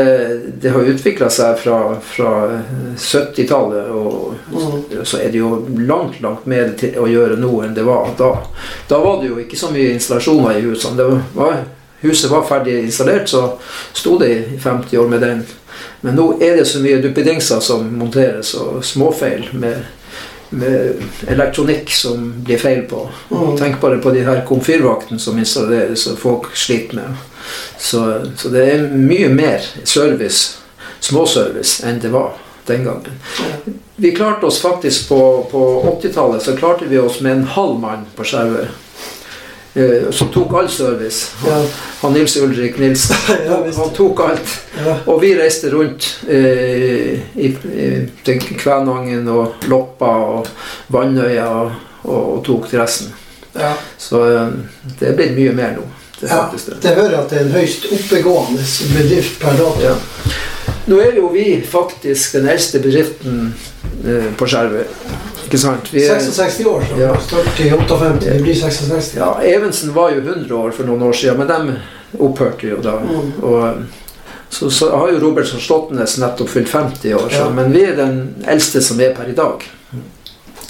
det 0.60 0.68
har 0.74 0.84
utvikla 0.92 1.30
seg 1.32 1.54
fra, 1.62 1.76
fra 2.04 2.32
70-tallet, 2.96 3.88
og 3.90 4.34
Mm. 4.50 5.04
så 5.06 5.18
er 5.22 5.30
det 5.30 5.38
jo 5.38 5.66
langt, 5.78 6.20
langt 6.20 6.46
mer 6.46 6.72
til 6.78 6.96
å 6.98 7.06
gjøre 7.06 7.36
nå 7.38 7.62
enn 7.64 7.74
det 7.74 7.84
var 7.86 8.08
da. 8.18 8.32
Da 8.88 8.98
var 8.98 9.20
det 9.22 9.28
jo 9.30 9.38
ikke 9.38 9.56
så 9.56 9.70
mye 9.70 9.92
installasjoner 9.94 10.58
i 10.58 10.64
husene. 10.64 10.96
Det 10.98 11.06
var, 11.38 11.60
huset 12.02 12.30
var 12.30 12.42
ferdig 12.48 12.80
installert, 12.82 13.28
så 13.30 13.44
sto 13.92 14.18
det 14.18 14.28
i 14.34 14.58
50 14.58 14.98
år 14.98 15.08
med 15.08 15.20
den. 15.22 15.44
Men 16.00 16.16
nå 16.18 16.26
er 16.42 16.56
det 16.58 16.66
så 16.66 16.80
mye 16.82 16.98
duppedingser 17.02 17.60
som 17.62 17.86
monteres, 18.00 18.54
og 18.58 18.82
småfeil 18.84 19.48
med, 19.52 19.84
med 20.50 21.02
elektronikk 21.30 21.90
som 21.94 22.42
blir 22.44 22.58
feil 22.58 22.82
på. 22.90 23.04
Mm. 23.30 23.56
Tenk 23.58 23.80
bare 23.80 23.98
på 24.02 24.10
de 24.10 24.24
her 24.26 24.42
komfyrvaktene 24.48 25.20
som 25.22 25.38
installeres 25.38 26.06
og 26.10 26.18
folk 26.18 26.50
sliter 26.58 27.00
med. 27.00 27.26
Så, 27.78 28.02
så 28.36 28.50
det 28.52 28.66
er 28.72 28.88
mye 28.94 29.30
mer 29.32 29.64
service, 29.84 30.58
småservice, 31.00 31.80
enn 31.86 32.02
det 32.02 32.12
var 32.12 32.34
den 32.66 32.84
gangen. 32.84 33.22
Vi 33.96 34.12
klarte 34.16 34.46
oss 34.46 34.60
faktisk 34.62 35.08
på, 35.08 35.46
på 35.50 35.64
80-tallet 36.02 36.42
så 36.42 36.56
klarte 36.56 36.88
vi 36.90 36.98
oss 36.98 37.20
med 37.20 37.32
en 37.32 37.48
halv 37.56 37.80
mann 37.80 38.06
på 38.16 38.24
Skjervøy. 38.24 38.68
Eh, 39.74 40.10
som 40.10 40.28
tok 40.28 40.54
all 40.54 40.68
service. 40.68 41.30
Ja. 41.46 41.64
Han 42.00 42.12
Nils 42.12 42.36
Ulrik 42.36 42.78
Nilsen. 42.78 43.16
Ja, 43.46 43.66
han 43.76 43.90
tok 43.90 44.20
alt. 44.20 44.48
Ja. 44.86 44.96
Og 45.06 45.20
vi 45.22 45.34
reiste 45.38 45.70
rundt 45.70 46.08
eh, 46.28 47.20
i, 47.36 47.52
til 48.24 48.42
Kvænangen 48.58 49.28
og 49.28 49.62
Loppa 49.70 50.10
og 50.34 50.50
Vannøya 50.90 51.46
og, 51.46 51.72
og, 52.02 52.42
tok 52.44 52.66
resten. 52.74 53.14
Ja. 53.54 53.74
Så 53.98 54.24
eh, 54.26 54.52
det 54.98 55.12
er 55.12 55.16
blitt 55.18 55.38
mye 55.38 55.54
mer 55.54 55.78
nå. 55.78 55.86
Det 56.20 56.28
det. 56.28 56.74
det 56.82 56.90
hører 56.94 57.16
at 57.22 57.30
det 57.30 57.38
er 57.38 57.46
en 57.46 57.54
høyst 57.54 57.86
oppegående 57.94 58.64
bedrift 58.92 59.38
per 59.40 59.54
dato. 59.56 59.94
Nå 60.90 60.98
er 61.00 61.16
jo 61.16 61.30
vi 61.32 61.62
faktisk 61.64 62.34
den 62.36 62.50
eldste 62.50 62.82
bedriften 62.82 63.54
eh, 64.04 64.28
på 64.36 64.50
Skjervøy. 64.50 64.84
Ikke 65.50 65.58
sant? 65.58 65.88
Vi 65.90 66.04
er, 66.06 66.20
66 66.20 66.60
år, 66.70 66.84
så 66.86 66.98
Ja. 67.00 67.14
startet 67.26 67.60
i 67.64 67.70
58, 67.70 68.20
det 68.22 68.42
blir 68.44 68.54
66. 68.54 69.14
ja, 69.16 69.32
Evensen 69.42 69.90
var 69.94 70.12
jo 70.14 70.20
100 70.22 70.54
år 70.54 70.70
for 70.76 70.86
noen 70.86 71.02
år 71.02 71.12
siden, 71.12 71.38
men 71.38 71.48
de 71.48 71.76
opphørte 72.22 72.68
jo 72.70 72.76
da. 72.84 72.92
Mm. 73.02 73.32
Og, 73.42 73.82
så, 74.50 74.70
så 74.70 74.90
har 74.96 75.10
jo 75.10 75.18
Robertson 75.24 75.60
Slåttenes 75.60 76.14
nettopp 76.22 76.48
fylt 76.54 76.68
50 76.70 77.14
år, 77.18 77.26
så, 77.30 77.36
Ja. 77.48 77.50
men 77.50 77.72
vi 77.74 77.82
er 77.82 77.96
den 77.98 78.44
eldste 78.46 78.80
som 78.82 79.00
er 79.00 79.12
per 79.14 79.26
i 79.28 79.34
dag. 79.34 79.66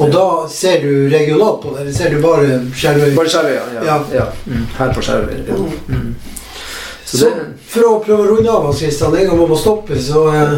Og 0.00 0.08
da 0.12 0.48
ser 0.48 0.80
du 0.80 1.10
regionalt 1.12 1.60
på 1.60 1.74
det, 1.74 1.80
eller 1.82 1.92
ser 1.92 2.10
du 2.14 2.22
bare 2.24 2.60
Skjervøy? 2.72 3.14
Bare 3.16 3.28
Skjervøy, 3.28 3.52
ja. 3.52 3.84
ja. 3.84 3.98
Ja. 4.14 4.26
Mm, 4.48 4.66
her 4.78 4.92
på 4.96 5.02
Skjervøy. 5.04 5.42
Ja. 5.48 5.54
Mm. 5.54 5.72
Mm. 5.88 6.14
Så 7.04 7.18
Så 7.18 7.24
det, 7.24 7.46
for 7.68 7.80
å 7.84 8.04
prøve 8.04 8.22
å 8.24 8.28
runde 8.36 8.48
av, 8.50 8.70
Kristian, 8.78 9.12
en 9.16 9.26
gang 9.28 9.38
må 9.50 9.56
stoppe, 9.58 9.98
så, 10.00 10.22
eh, 10.32 10.54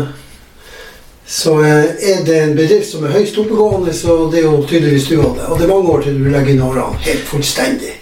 så 1.32 1.64
eh, 1.64 1.84
er 2.10 2.24
det 2.24 2.38
en 2.38 2.56
bedrift 2.56 2.90
som 2.90 3.06
er 3.08 3.14
høyst 3.14 3.38
oppegående, 3.40 3.92
så 3.96 4.26
det 4.28 4.42
er 4.42 4.50
jo 4.50 4.58
tydeligvis 4.68 5.06
du 5.08 5.14
hadde. 5.16 5.46
Og 5.48 5.56
det 5.56 5.64
er 5.64 5.70
mange 5.70 5.94
år 5.94 6.04
til 6.04 6.18
du 6.20 6.26
legger 6.28 6.52
inn 6.52 6.64
årene 6.66 7.00
helt 7.06 7.22
fullstendig. 7.24 7.94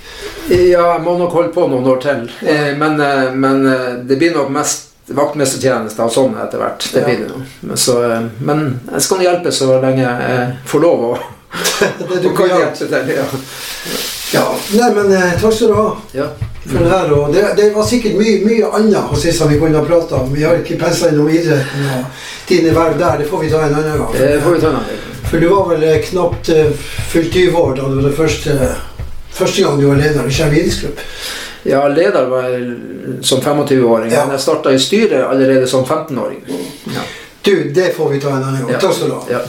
Ja, 0.50 0.88
jeg 0.96 1.04
må 1.04 1.14
nok 1.14 1.37
holde 1.38 1.52
på 1.54 1.68
noen 1.70 1.87
år 1.92 2.00
til. 2.02 2.25
Ja. 2.42 2.72
men, 2.80 2.99
eh, 2.99 3.30
men 3.30 3.62
eh, 3.70 3.92
det 4.02 4.18
blir 4.18 4.34
nok 4.34 4.50
mest 4.50 5.14
vaktmestertjeneste 5.14 6.02
og 6.02 6.10
sånn 6.10 6.34
etter 6.42 6.58
hvert. 6.58 6.88
Det 6.90 7.04
blir 7.06 7.22
det. 7.22 7.44
Men, 7.60 7.78
så, 7.78 8.00
men 8.42 8.66
jeg 8.96 9.06
skal 9.06 9.22
hjelpe 9.22 9.54
så 9.54 9.76
lenge 9.78 10.02
jeg 10.02 10.49
får 10.72 10.88
lov 10.88 11.10
å 11.12 11.16
det 12.10 12.25
du 12.25 12.32
kan 12.34 12.50
hjelpe 12.50 12.90
til. 12.90 13.14
Ja. 13.14 13.28
Ja, 14.34 14.44
nei, 14.78 14.90
men 14.94 15.12
eh, 15.16 15.32
takk 15.40 15.54
skal 15.56 15.68
du 15.68 15.75
ha 15.75 15.88
Ja. 16.14 16.26
for 16.66 16.78
det 16.84 16.90
her. 16.90 17.12
Og 17.16 17.32
det, 17.34 17.44
det 17.56 17.70
var 17.75 17.87
sikkert 17.88 18.14
mye, 18.20 18.37
mye 18.46 18.68
annet 18.78 19.08
hos 19.10 19.22
Christian, 19.25 19.49
vi 19.50 19.58
kunne 19.58 19.78
ha 19.80 19.84
pratet 19.84 20.12
om. 20.18 20.32
Vi 20.34 20.44
har 20.46 20.60
ikke 20.60 20.76
pensla 20.78 21.08
innom 21.10 21.28
idretten 21.32 21.88
og 21.96 22.04
dine 22.50 22.75
verv 22.76 22.99
der. 23.00 23.18
Det 23.22 23.28
får 23.30 23.42
vi 23.44 23.50
ta 23.50 23.62
en 23.66 23.75
annen 23.75 23.99
gang. 23.99 24.12
Det 24.18 24.40
får 24.44 24.54
vi 24.54 24.60
ta 24.60 24.68
en 24.70 24.78
annen 24.82 24.94
gang. 24.94 25.06
For 25.30 25.38
du 25.42 25.49
var 25.49 25.68
vel 25.70 25.82
eh, 25.88 25.99
knapt 26.10 26.49
eh, 26.54 26.70
fylt 27.10 27.32
20 27.34 27.56
år 27.58 27.76
da 27.78 27.88
det 27.88 27.96
var 28.00 28.08
det 28.08 28.16
første, 28.16 28.56
første 29.40 29.62
gang 29.62 29.78
du 29.80 29.87
var 29.88 30.00
leder 30.02 30.26
i 30.26 30.34
Skjerv 30.34 30.56
idrettsklubb. 30.58 31.04
Ja, 31.68 31.82
leder 31.92 32.26
var 32.30 32.46
jeg 32.49 32.70
som 33.22 33.40
25-åring, 33.44 34.10
Ja. 34.14 34.25
men 34.25 34.32
jeg 34.38 34.40
starta 34.40 34.72
i 34.72 34.78
styret 34.80 35.26
allerede 35.26 35.66
som 35.68 35.84
15-åring. 35.84 36.40
Ja. 36.94 37.02
Du, 37.42 37.52
det 37.75 37.90
får 37.96 38.08
vi 38.14 38.20
ta 38.20 38.28
en 38.37 38.42
annen 38.42 38.62
gang. 38.62 38.72
Ja. 38.75 38.80
Takk 38.80 38.94
skal 38.96 39.08
du 39.08 39.14
ha. 39.14 39.42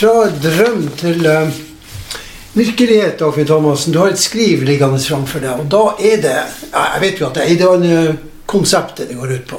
Fra 0.00 0.30
drøm 0.32 0.86
til 0.96 1.26
uh, 1.28 1.50
virkelighet, 2.56 3.18
Dagfinn 3.20 3.44
Thomassen. 3.44 3.92
Du 3.92 3.98
har 4.00 4.14
et 4.14 4.20
skriv 4.22 4.62
liggende 4.64 4.96
framfor 5.04 5.42
deg. 5.44 5.58
Og 5.60 5.66
da 5.68 5.82
er 6.00 6.22
det 6.22 6.36
Jeg 6.70 7.02
vet 7.02 7.20
jo 7.20 7.26
at 7.26 7.36
det 7.36 7.42
er 7.42 7.50
Eidevann-konseptet 7.52 9.10
det 9.10 9.18
går 9.18 9.34
ut 9.34 9.44
på. 9.50 9.58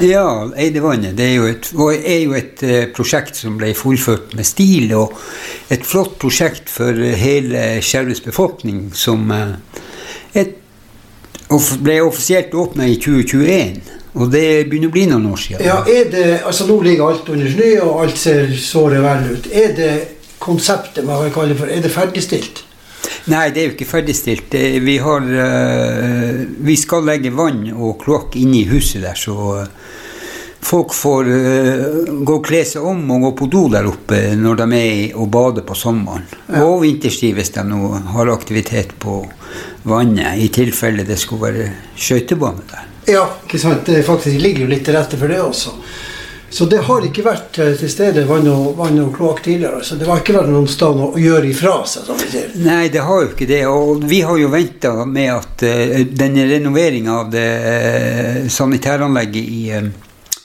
Ja, 0.00 0.24
Eidevannet 0.56 1.18
det 1.18 1.26
er 1.26 1.34
jo 1.34 1.50
et, 1.50 1.68
er 1.98 2.22
jo 2.22 2.32
et 2.38 2.64
eh, 2.64 2.86
prosjekt 2.96 3.36
som 3.36 3.60
ble 3.60 3.74
fullført 3.76 4.32
med 4.38 4.48
stil, 4.48 4.88
og 4.96 5.12
et 5.68 5.84
flott 5.84 6.16
prosjekt 6.22 6.72
for 6.72 6.96
hele 6.96 7.82
Skjervøys 7.84 8.24
befolkning, 8.24 8.86
som 8.96 9.28
eh, 9.36 9.52
et, 10.46 10.56
ble 11.84 12.00
offisielt 12.08 12.56
åpna 12.56 12.88
i 12.88 12.96
2021. 12.96 13.97
Og 14.16 14.30
det 14.32 14.68
begynner 14.68 14.88
å 14.88 14.94
bli 14.94 15.04
noen 15.10 15.26
år 15.32 15.42
siden. 15.42 15.66
Ja, 15.66 15.82
er 15.84 16.08
det, 16.12 16.28
altså 16.48 16.68
Nå 16.68 16.78
ligger 16.84 17.10
alt 17.10 17.28
under 17.28 17.50
snø, 17.52 17.72
og 17.84 18.04
alt 18.04 18.20
ser 18.20 18.54
såre 18.62 19.02
vel 19.04 19.34
ut. 19.34 19.50
Er 19.52 19.74
det 19.76 19.92
konseptet 20.40 21.04
man 21.04 21.26
kan 21.26 21.34
kalle 21.42 21.58
for, 21.58 21.70
er 21.70 21.84
det 21.84 21.92
ferdigstilt? 21.92 22.64
Nei, 23.28 23.48
det 23.52 23.60
er 23.60 23.66
jo 23.68 23.74
ikke 23.74 23.90
ferdigstilt. 23.90 24.54
Vi, 24.84 24.96
har, 25.04 25.24
eh, 25.44 26.44
vi 26.64 26.76
skal 26.80 27.04
legge 27.04 27.34
vann 27.36 27.66
og 27.74 27.98
kloakk 28.00 28.38
inne 28.40 28.62
i 28.62 28.68
huset 28.70 29.04
der, 29.04 29.18
så 29.18 29.36
eh, 29.58 29.68
folk 30.64 30.94
får 30.96 31.28
eh, 31.34 31.84
gå 32.24 32.38
og 32.38 32.46
kle 32.48 32.62
seg 32.68 32.88
om 32.88 33.02
og 33.12 33.26
gå 33.26 33.32
på 33.42 33.50
do 33.52 33.66
der 33.72 33.88
oppe 33.90 34.22
når 34.38 34.62
de 34.62 34.68
er 34.80 35.18
og 35.20 35.28
bader 35.34 35.66
på 35.68 35.76
sommeren. 35.76 36.24
Ja. 36.48 36.64
Og 36.64 36.80
vinterstid 36.86 37.36
hvis 37.36 37.52
de 37.56 37.66
nå 37.68 37.92
har 38.14 38.32
aktivitet 38.32 38.96
på 39.02 39.20
vannet, 39.88 40.40
i 40.40 40.48
tilfelle 40.52 41.04
det 41.08 41.20
skulle 41.20 41.50
være 41.50 41.72
skøytebane 41.96 42.64
der. 42.72 42.94
Ja, 43.08 43.24
ikke 43.46 43.58
sant? 43.58 43.86
Det 43.86 44.02
faktisk 44.04 44.40
ligger 44.40 44.66
jo 44.66 44.70
litt 44.72 44.84
til 44.84 44.96
rette 44.98 45.16
for 45.16 45.32
det 45.32 45.40
også. 45.40 45.74
Så 46.50 46.64
det 46.64 46.78
har 46.86 47.04
ikke 47.04 47.24
vært 47.26 47.58
eh, 47.60 47.74
til 47.76 47.90
stede 47.92 48.24
vann 48.28 48.46
og, 48.48 48.70
vann 48.78 48.96
og 49.02 49.10
kloakk 49.16 49.42
tidligere. 49.44 49.82
Så 49.84 49.98
det 50.00 50.08
har 50.08 50.22
ikke 50.22 50.38
vært 50.38 50.52
noen 50.52 50.68
sted 50.70 51.00
å 51.04 51.10
gjøre 51.20 51.50
ifra 51.50 51.74
seg, 51.88 52.06
som 52.08 52.20
vi 52.20 52.28
sier. 52.32 52.54
Nei, 52.64 52.86
det 52.92 53.04
har 53.04 53.24
jo 53.24 53.30
ikke 53.34 53.48
det. 53.50 53.60
Og 53.68 54.06
vi 54.08 54.22
har 54.24 54.40
jo 54.40 54.48
venta 54.52 54.94
med 55.04 55.32
at 55.34 55.64
uh, 55.68 55.98
denne 56.08 56.46
renoveringa 56.48 57.18
av 57.20 57.32
det 57.32 57.48
uh, 57.64 58.40
sanitæranlegget 58.52 59.52
i, 59.52 59.62
uh, 59.76 60.40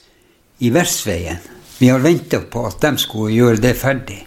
i 0.59 0.71
Versveien 0.75 1.39
Vi 1.79 1.89
har 1.91 2.03
venta 2.03 2.41
på 2.51 2.65
at 2.67 2.83
de 2.83 2.99
skulle 2.99 3.31
gjøre 3.35 3.63
det 3.63 3.73
ferdig. 3.79 4.19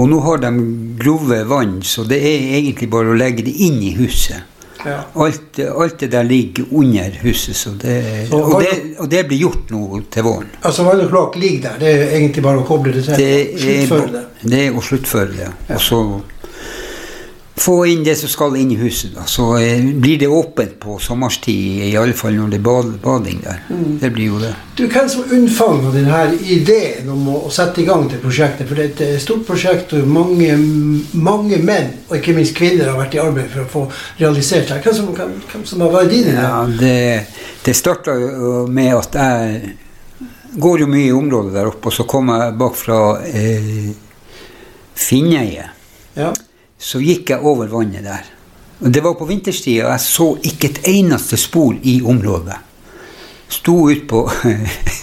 Og 0.00 0.08
nå 0.08 0.22
har 0.24 0.40
de 0.40 0.50
grove 0.96 1.42
vann, 1.48 1.76
så 1.84 2.06
det 2.08 2.22
er 2.24 2.56
egentlig 2.56 2.88
bare 2.92 3.12
å 3.12 3.18
legge 3.20 3.44
det 3.44 3.52
inn 3.66 3.82
i 3.84 3.92
huset. 4.00 4.48
Ja. 4.86 4.98
Alt, 5.14 5.58
alt 5.58 5.98
det 6.00 6.08
der 6.12 6.26
ligger 6.26 6.64
under 6.70 7.18
huset, 7.22 7.56
så 7.56 7.70
det, 7.82 8.26
Så 8.30 8.40
og, 8.40 8.62
det, 8.62 8.96
og 8.98 9.10
det 9.10 9.24
blir 9.28 9.38
gjort 9.44 9.70
nå 9.70 10.00
til 10.10 10.26
våren. 10.26 10.50
Altså 10.62 10.86
Vann 10.86 11.04
og 11.04 11.10
kloakk 11.12 11.38
ligger 11.38 11.68
der. 11.68 11.78
Det 11.82 11.92
er 11.92 12.16
egentlig 12.18 12.42
bare 12.42 12.62
å 12.62 12.66
koble 12.66 12.94
det 12.96 13.04
til. 13.06 13.14
Det 13.16 13.30
er, 13.86 14.06
det. 14.16 14.24
det 14.42 14.62
er 14.66 14.76
å 14.76 14.82
sluttføre 14.82 15.30
det. 15.36 15.50
Og 15.70 15.80
så 15.82 16.02
få 17.54 17.86
inn 17.86 18.04
det 18.04 18.14
som 18.16 18.28
skal 18.28 18.56
inn 18.56 18.70
i 18.72 18.76
huset. 18.80 19.12
Da. 19.14 19.26
Så 19.28 19.58
eh, 19.58 19.84
blir 19.84 20.18
det 20.18 20.28
åpent 20.28 20.78
på 20.80 20.98
sommerstid, 20.98 21.84
i 21.84 21.96
alle 21.96 22.14
fall 22.16 22.34
når 22.36 22.54
det 22.54 22.58
er 22.60 22.64
bad, 22.64 22.92
bading 23.02 23.42
der. 23.44 23.58
Mm. 23.68 23.98
Det 24.00 24.10
blir 24.14 24.30
jo 24.30 24.40
det. 24.40 24.52
Du, 24.76 24.86
Hvem 24.88 25.08
som 25.08 25.34
unnfanga 25.36 25.92
denne 25.92 26.22
ideen 26.40 27.10
om 27.12 27.28
å, 27.28 27.36
å 27.48 27.52
sette 27.52 27.82
i 27.82 27.86
gang 27.88 28.06
det 28.08 28.22
prosjektet? 28.22 28.68
For 28.68 28.78
det 28.78 28.86
er 28.86 28.94
et 28.94 29.02
eh, 29.06 29.18
stort 29.22 29.44
prosjekt, 29.48 29.92
og 29.98 30.08
mange, 30.08 30.56
mange 31.12 31.60
menn, 31.60 31.92
og 32.08 32.16
ikke 32.18 32.36
minst 32.38 32.56
kvinner, 32.56 32.88
har 32.88 33.00
vært 33.00 33.18
i 33.18 33.22
arbeid 33.22 33.52
for 33.52 33.64
å 33.64 33.70
få 33.74 33.84
realisert 34.22 34.72
det. 34.72 34.80
Hvem 34.86 34.96
som, 34.96 35.10
hvem, 35.16 35.34
hvem 35.52 35.66
som 35.68 35.84
har 35.84 35.92
vært 35.98 36.14
din 36.14 36.30
idé? 36.32 36.38
Ja, 36.38 36.62
det, 36.80 36.96
det 37.66 37.76
starta 37.76 38.16
med 38.68 38.94
at 38.96 39.18
jeg 39.20 39.76
går 40.62 40.84
jo 40.84 40.88
mye 40.88 41.10
i 41.10 41.12
området 41.16 41.52
der 41.54 41.68
oppe, 41.68 41.92
og 41.92 41.96
så 41.96 42.08
kom 42.08 42.32
jeg 42.32 42.56
bak 42.60 42.80
fra 42.80 43.02
eh, 43.28 43.92
Finnøye. 45.02 45.68
Ja. 46.16 46.32
Så 46.82 46.98
gikk 47.02 47.30
jeg 47.30 47.44
over 47.46 47.68
vannet 47.70 48.02
der. 48.06 48.26
Og 48.82 48.90
Det 48.90 49.02
var 49.04 49.14
på 49.14 49.28
vinterstid, 49.28 49.84
og 49.84 49.92
jeg 49.92 50.00
så 50.02 50.26
ikke 50.50 50.68
et 50.72 50.80
eneste 50.90 51.38
spor 51.38 51.76
i 51.86 52.00
området. 52.02 52.56
Sto 53.52 53.74
ut 53.92 54.06
på 54.08 54.22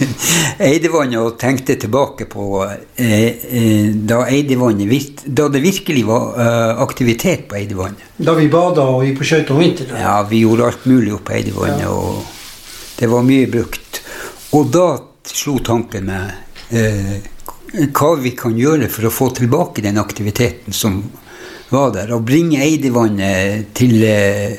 Eidevannet 0.68 1.20
og 1.22 1.36
tenkte 1.40 1.76
tilbake 1.80 2.26
på 2.30 2.46
eh, 2.66 3.28
eh, 3.46 3.92
da, 3.94 4.24
Eidevannet, 4.26 5.22
da 5.24 5.46
det 5.54 5.62
virkelig 5.64 6.02
var 6.08 6.34
eh, 6.42 6.82
aktivitet 6.82 7.46
på 7.48 7.56
Eidevannet. 7.60 8.02
Da 8.18 8.34
vi 8.36 8.48
bada 8.52 8.84
og 8.90 9.06
gikk 9.06 9.20
på 9.22 9.28
skøyter 9.30 9.54
om 9.54 9.62
vinteren. 9.62 10.02
Ja, 10.02 10.16
vi 10.28 10.42
gjorde 10.42 10.66
alt 10.72 10.84
mulig 10.90 11.14
oppe 11.14 11.30
på 11.30 11.38
Eidevannet, 11.38 11.86
Ja. 11.86 11.94
og 11.94 12.98
det 12.98 13.08
var 13.08 13.24
mye 13.24 13.46
brukt. 13.54 14.02
Og 14.58 14.68
da 14.74 14.86
slo 15.30 15.60
tanken 15.64 16.10
meg 16.10 16.74
eh, 16.74 17.16
hva 17.94 18.12
vi 18.18 18.34
kan 18.36 18.58
gjøre 18.58 18.90
for 18.90 19.06
å 19.06 19.14
få 19.14 19.30
tilbake 19.38 19.86
den 19.86 20.00
aktiviteten 20.02 20.74
som 20.74 21.00
var 21.06 21.28
der, 21.70 22.10
og 22.16 22.24
bringe 22.26 22.58
Eidivannet 22.64 23.70
til 23.78 24.02
eh, 24.02 24.58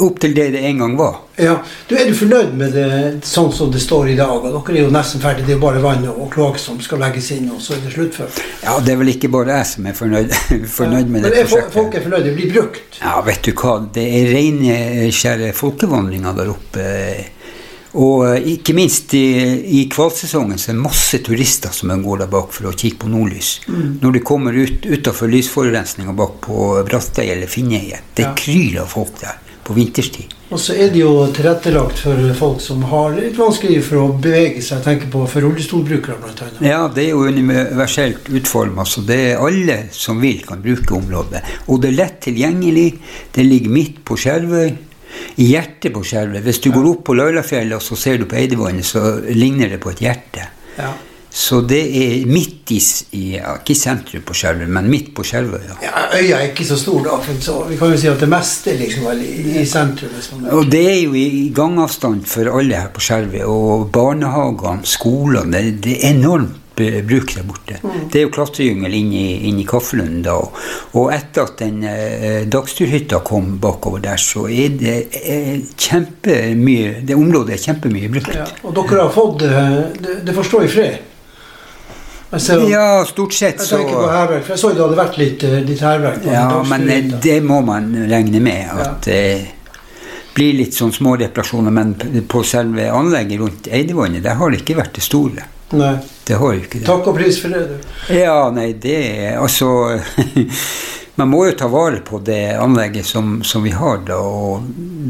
opp 0.00 0.18
til 0.20 0.32
det 0.34 0.46
det 0.54 0.62
en 0.66 0.78
gang 0.82 0.96
var. 0.98 1.18
Ja. 1.38 1.58
Du, 1.88 1.94
Er 1.94 2.08
du 2.08 2.14
fornøyd 2.16 2.54
med 2.58 2.72
det 2.74 2.88
sånn 3.26 3.52
som 3.54 3.70
det 3.72 3.82
står 3.82 4.10
i 4.12 4.16
dag? 4.18 4.32
Og 4.32 4.48
dere 4.50 4.80
er 4.80 4.86
jo 4.86 4.94
nesten 4.94 5.22
ferdig, 5.22 5.44
det 5.46 5.54
er 5.54 5.58
jo 5.58 5.62
bare 5.62 5.82
vann 5.84 6.06
og 6.10 6.30
kloakk 6.32 6.58
som 6.58 6.80
skal 6.82 7.02
legges 7.04 7.30
inn, 7.36 7.50
og 7.54 7.60
så 7.62 7.76
er 7.76 7.84
det 7.84 7.94
sluttført. 7.94 8.40
Ja, 8.64 8.78
det 8.82 8.94
er 8.94 9.02
vel 9.02 9.12
ikke 9.14 9.30
bare 9.32 9.60
jeg 9.60 9.68
som 9.72 9.90
er 9.90 9.98
fornøyd, 9.98 10.34
fornøyd 10.78 11.12
med 11.12 11.20
Men 11.20 11.28
det 11.28 11.44
er 11.44 11.50
folk, 11.50 11.70
folk 11.74 11.94
er 11.94 12.06
fornøyd, 12.06 12.24
det 12.26 12.34
blir 12.38 12.54
brukt. 12.56 13.00
Ja, 13.02 13.18
vet 13.26 13.44
du 13.46 13.52
hva, 13.54 13.76
det 13.94 14.06
er 14.20 14.32
reinskjære 14.34 15.52
folkevandringer 15.56 16.40
der 16.40 16.54
oppe. 16.56 16.88
Og 17.98 18.26
eh, 18.28 18.48
ikke 18.54 18.74
minst 18.76 19.14
i, 19.18 19.26
i 19.80 19.84
kvalsesongen 19.90 20.58
så 20.60 20.70
er 20.70 20.78
det 20.78 20.84
masse 20.84 21.22
turister 21.26 21.74
som 21.74 21.90
går 22.04 22.24
der 22.24 22.32
bak 22.32 22.52
for 22.54 22.70
å 22.70 22.74
kikke 22.76 23.04
på 23.04 23.12
nordlys. 23.12 23.56
Mm. 23.68 23.98
Når 24.02 24.16
de 24.16 24.24
kommer 24.32 24.56
ut 24.56 24.86
utafor 24.86 25.32
lysforurensninga 25.32 26.14
bak 26.16 26.40
på 26.46 26.72
Brattøy 26.86 27.26
eller 27.26 27.50
Finneie 27.50 28.02
det 28.14 28.28
Ja. 28.28 28.34
kryr 28.34 28.82
av 28.82 28.92
folk 28.94 29.18
der 29.20 29.38
på 29.64 29.74
vinterstid. 29.74 30.34
Og 30.50 30.58
så 30.58 30.74
er 30.74 30.88
det 30.90 30.98
jo 30.98 31.12
tilrettelagt 31.30 32.00
for 32.02 32.18
folk 32.34 32.60
som 32.64 32.82
har 32.90 33.12
litt 33.14 33.36
vanskelig 33.38 33.84
for 33.86 34.00
å 34.00 34.06
bevege 34.18 34.58
seg. 34.58 34.80
Jeg 34.80 34.86
tenker 34.86 35.10
på 35.12 35.22
for 35.30 35.46
rullestolbrukere, 35.46 36.16
annet. 36.18 36.58
Ja, 36.66 36.88
det 36.90 37.04
er 37.04 37.12
jo 37.12 37.28
universelt 37.30 38.26
utforma, 38.26 38.82
så 38.82 39.04
det 39.06 39.18
er 39.28 39.44
alle 39.46 39.84
som 39.94 40.18
vil, 40.20 40.42
kan 40.46 40.62
bruke 40.64 40.96
området. 40.98 41.44
Og 41.68 41.82
det 41.82 41.92
er 41.92 41.98
lett 42.00 42.20
tilgjengelig. 42.26 42.88
Det 43.30 43.46
ligger 43.46 43.76
midt 43.76 44.02
på 44.04 44.18
Skjervøy. 44.18 44.72
I 45.36 45.50
hjertet 45.52 45.94
på 45.94 46.04
skjelvet. 46.06 46.44
Hvis 46.46 46.62
du 46.64 46.70
går 46.74 46.90
opp 46.94 47.04
på 47.08 47.16
Laulafjellet 47.18 47.76
og 47.78 47.84
så 47.84 47.98
ser 47.98 48.20
du 48.20 48.26
på 48.30 48.38
Eidevannet, 48.40 48.86
så 48.86 49.20
ligner 49.28 49.72
det 49.72 49.80
på 49.82 49.94
et 49.94 50.04
hjerte. 50.06 50.48
Ja. 50.78 50.92
Så 51.30 51.60
det 51.62 51.82
er 51.94 52.26
midt 52.26 52.72
i, 52.74 52.80
ja, 53.36 53.52
Ikke 53.60 53.76
sentrum 53.78 54.24
på 54.26 54.34
skjelvet, 54.34 54.66
men 54.70 54.88
midt 54.90 55.12
på 55.14 55.22
skjelvet 55.26 55.68
Ja. 55.68 55.76
Ja, 55.84 56.00
øya 56.18 56.40
er 56.40 56.48
ikke 56.48 56.66
så 56.66 56.78
stor, 56.78 57.04
da. 57.06 57.18
Så 57.40 57.54
vi 57.68 57.78
kan 57.78 57.92
jo 57.92 57.98
si 58.00 58.08
at 58.10 58.18
det 58.18 58.28
meste 58.30 58.72
er 58.72 58.80
liksom 58.80 59.06
vel 59.06 59.22
i, 59.22 59.64
sentrum. 59.66 60.10
Liksom. 60.16 60.48
Og 60.58 60.70
det 60.72 60.82
er 60.90 60.98
jo 61.04 61.14
i 61.14 61.52
gangavstand 61.54 62.26
for 62.26 62.50
alle 62.58 62.82
her 62.82 62.90
på 62.94 63.04
skjelvet 63.04 63.46
Og 63.46 63.86
barnehagene, 63.94 64.82
skolene. 64.86 65.52
Det, 65.54 65.78
det 65.86 65.96
er 66.00 66.16
enormt 66.16 66.58
bruk 67.06 67.34
der 67.36 67.44
borte. 67.48 67.78
Det 68.10 68.20
er 68.20 68.24
jo 68.26 68.32
klatregyngel 68.34 68.94
inn 69.00 69.12
i, 69.16 69.26
inn 69.50 69.58
i 69.62 69.66
Kaffelund 69.68 70.24
da. 70.26 70.36
Og 70.98 71.10
etter 71.14 71.46
at 71.48 71.60
den 71.60 71.84
eh, 71.86 72.40
dagsturhytta 72.50 73.20
kom 73.26 73.58
bakover 73.62 74.02
der, 74.04 74.16
så 74.20 74.46
er 74.50 74.74
det 74.80 74.96
eh, 75.20 75.60
kjempemye 75.76 77.00
Det 77.06 77.14
området 77.18 77.54
er 77.58 77.62
kjempemye 77.68 78.08
brukt. 78.12 78.34
ja. 78.34 78.46
Og 78.64 78.74
dere 78.76 79.04
har 79.06 79.14
fått 79.14 79.42
eh, 79.46 79.78
Det, 80.00 80.18
det 80.26 80.34
får 80.36 80.48
stå 80.50 80.62
i 80.66 80.72
fred. 80.78 80.98
Jeg, 82.30 82.40
ser, 82.44 82.60
Ja, 82.70 83.04
stort 83.08 83.34
sett 83.34 83.58
jeg 83.58 83.66
så 83.66 83.78
tenker 83.80 83.96
på 83.98 84.10
herverk, 84.10 84.44
for 84.46 84.54
jeg 84.54 84.60
så 84.62 84.68
jo 84.70 84.74
det 84.76 84.82
hadde 84.84 84.98
vært 85.00 85.16
litt, 85.18 85.42
eh, 85.48 85.56
litt 85.66 85.80
hærverk. 85.82 86.20
på 86.22 86.30
Ja, 86.34 86.44
men 86.70 86.84
eh, 86.88 87.08
det 87.24 87.40
må 87.42 87.58
man 87.66 87.88
regne 88.10 88.42
med. 88.44 88.68
At 88.84 89.08
det 89.08 89.22
blir 90.36 90.54
litt 90.60 90.76
sånn 90.78 90.92
små 90.94 91.16
reparasjoner. 91.18 91.74
Men 91.74 91.96
på 92.30 92.44
selve 92.46 92.86
anlegget 92.94 93.42
rundt 93.42 93.66
Eidevannet, 93.74 94.22
der 94.22 94.38
har 94.38 94.54
det 94.54 94.60
ikke 94.62 94.78
vært 94.78 94.94
det 95.00 95.02
store. 95.02 95.48
Nei. 95.76 95.96
Det 96.26 96.38
har 96.38 96.54
jo 96.54 96.62
ikke 96.64 96.80
det. 96.80 96.86
Takk 96.86 97.10
og 97.10 97.16
pris 97.18 97.38
for 97.42 97.54
det, 97.54 97.62
du. 97.70 97.92
Ja, 98.14 98.50
nei, 98.54 98.72
det 98.78 98.96
er 99.06 99.38
altså 99.42 99.68
Man 101.20 101.28
må 101.28 101.42
jo 101.44 101.56
ta 101.58 101.66
vare 101.68 101.98
på 102.06 102.20
det 102.24 102.54
anlegget 102.56 103.04
som, 103.04 103.40
som 103.44 103.64
vi 103.66 103.74
har, 103.76 103.98
da. 104.08 104.16
Og 104.16 104.62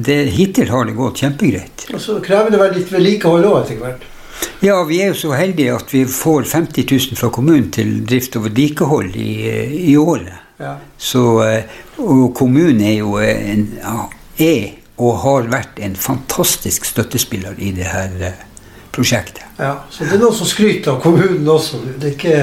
det, 0.06 0.24
hittil 0.34 0.72
har 0.72 0.88
det 0.88 0.96
gått 0.98 1.20
kjempegreit. 1.22 1.84
Og 1.94 2.02
så 2.02 2.16
krever 2.24 2.50
det 2.50 2.58
vel 2.58 2.72
litt 2.80 2.90
vedlikehold 2.90 3.46
òg 3.46 3.58
etter 3.60 3.78
hvert. 3.78 4.08
Ja, 4.64 4.80
vi 4.88 4.98
er 5.04 5.12
jo 5.12 5.20
så 5.20 5.36
heldige 5.38 5.76
at 5.76 5.92
vi 5.94 6.02
får 6.10 6.48
50 6.50 6.88
000 6.88 7.20
fra 7.20 7.30
kommunen 7.32 7.70
til 7.72 8.00
drift 8.08 8.34
og 8.40 8.48
vedlikehold 8.48 9.14
i, 9.16 9.30
i 9.92 9.94
året. 10.00 10.34
Ja. 10.60 10.74
Så, 10.98 11.22
eh, 11.46 11.78
og 12.02 12.34
kommunen 12.36 12.82
er 12.84 12.98
jo 12.98 13.14
en, 13.22 13.68
ja, 13.78 14.08
er 14.42 14.66
og 15.00 15.22
har 15.22 15.48
vært 15.52 15.80
en 15.80 15.96
fantastisk 15.96 16.84
støttespiller 16.88 17.56
i 17.56 17.70
det 17.76 17.88
her 17.88 18.16
eh, 18.28 18.42
prosjektet. 18.92 19.42
ja. 19.58 19.74
Så 19.90 20.04
det 20.04 20.16
er 20.16 20.22
noen 20.24 20.36
som 20.36 20.48
skryter 20.50 20.94
av 20.94 21.00
kommunen 21.02 21.48
også. 21.48 21.82
Det 21.96 22.08
er 22.08 22.14
ikke, 22.16 22.38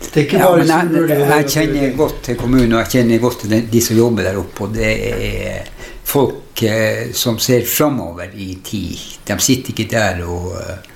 det 0.00 0.14
er 0.14 0.26
ikke 0.26 0.38
Ja, 0.40 0.50
bare 0.50 0.64
men 0.64 1.08
jeg, 1.08 1.18
jeg, 1.18 1.28
jeg 1.30 1.50
kjenner 1.54 1.96
godt 1.96 2.22
til 2.28 2.36
kommunen, 2.40 2.72
og 2.72 2.82
jeg 2.84 2.92
kjenner 2.98 3.22
godt 3.22 3.44
til 3.44 3.56
de, 3.72 3.82
som 3.84 3.96
jobber 3.96 4.28
der 4.28 4.40
oppe. 4.40 4.68
Og 4.68 4.74
det 4.76 4.92
er 5.08 5.72
folk 6.10 6.62
eh, 6.66 7.10
som 7.12 7.38
ser 7.38 7.66
framover 7.68 8.30
i 8.34 8.54
tid. 8.64 9.10
De 9.26 9.36
sitter 9.40 9.74
ikke 9.74 9.90
der 9.92 10.24
og, 10.26 10.56
eh, 10.58 10.88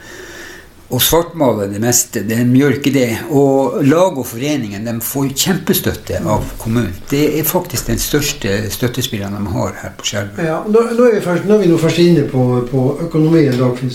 og 0.94 1.02
svartmaler 1.02 1.70
det 1.72 1.80
meste. 1.82 2.22
De 2.26 2.36
gjør 2.58 2.76
ikke 2.78 2.92
det. 2.94 3.08
Og 3.34 3.80
lag 3.86 4.18
og 4.20 4.26
foreningen 4.28 4.84
de 4.86 4.94
får 5.02 5.30
kjempestøtte 5.44 6.20
av 6.20 6.44
kommunen. 6.60 6.94
Det 7.10 7.24
er 7.38 7.48
faktisk 7.48 7.88
den 7.90 8.02
største 8.02 8.58
støttespilleren 8.70 9.38
de 9.38 9.54
har 9.56 9.78
her 9.82 9.94
på 9.98 10.06
Skjervøy. 10.10 10.44
Ja, 10.44 10.60
nå, 10.66 10.84
nå, 10.92 11.08
er 11.08 11.16
vi 11.18 11.24
først, 11.24 11.48
nå 11.48 11.56
er 11.56 11.64
vi 11.64 11.72
nå 11.72 11.80
først 11.82 12.02
inne 12.04 12.28
på, 12.30 12.44
på 12.70 12.84
økonomien. 13.08 13.56
Dagfinn, 13.58 13.94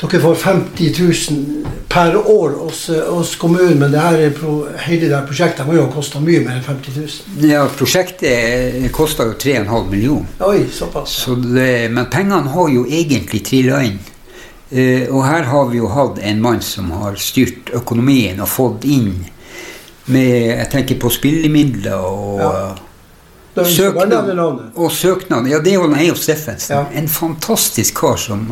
dere 0.00 0.20
får 0.20 0.34
50 0.34 0.94
000 1.30 1.66
per 1.88 2.16
år 2.16 2.50
hos, 2.50 2.90
hos 3.08 3.36
kommunen, 3.36 3.78
men 3.78 3.92
det 3.92 4.00
her 4.00 4.18
er 4.18 4.36
hele 4.86 5.08
det 5.08 5.16
her 5.16 5.26
prosjektet 5.26 5.66
må 5.66 5.74
jo 5.76 5.82
ha 5.84 5.90
kosta 5.92 6.22
mye 6.22 6.40
mer 6.44 6.60
enn 6.60 6.64
50 6.64 6.96
000. 6.96 7.48
Ja, 7.50 7.64
prosjektet 7.76 8.86
kosta 8.96 9.26
jo 9.28 9.34
3,5 9.34 9.90
millioner. 9.90 10.30
Oi, 10.46 10.64
såpass. 10.72 11.18
Så 11.24 11.34
det, 11.42 11.90
men 11.92 12.08
pengene 12.12 12.54
har 12.54 12.70
jo 12.72 12.86
egentlig 12.86 13.42
trilla 13.48 13.82
inn. 13.88 13.98
Uh, 14.70 15.10
og 15.10 15.24
her 15.26 15.48
har 15.50 15.66
vi 15.72 15.80
jo 15.80 15.90
hatt 15.90 16.20
en 16.22 16.40
mann 16.40 16.62
som 16.62 16.92
har 16.94 17.18
styrt 17.18 17.72
økonomien 17.74 18.38
og 18.38 18.48
fått 18.48 18.86
inn 18.86 19.16
med 20.10 20.30
Jeg 20.30 20.68
tenker 20.70 20.98
på 20.98 21.10
spillemidler 21.10 22.06
og, 22.06 22.40
Ja. 22.40 23.66
Søknad, 23.66 24.30
og 24.78 24.92
søknad. 24.94 25.48
Ja, 25.50 25.58
det 25.58 25.72
er 25.72 25.82
jo 25.82 25.88
Eiolf 25.90 26.22
Steffensen. 26.22 26.76
Ja. 26.76 26.84
En 26.94 27.08
fantastisk 27.10 27.98
kar 27.98 28.16
som 28.16 28.46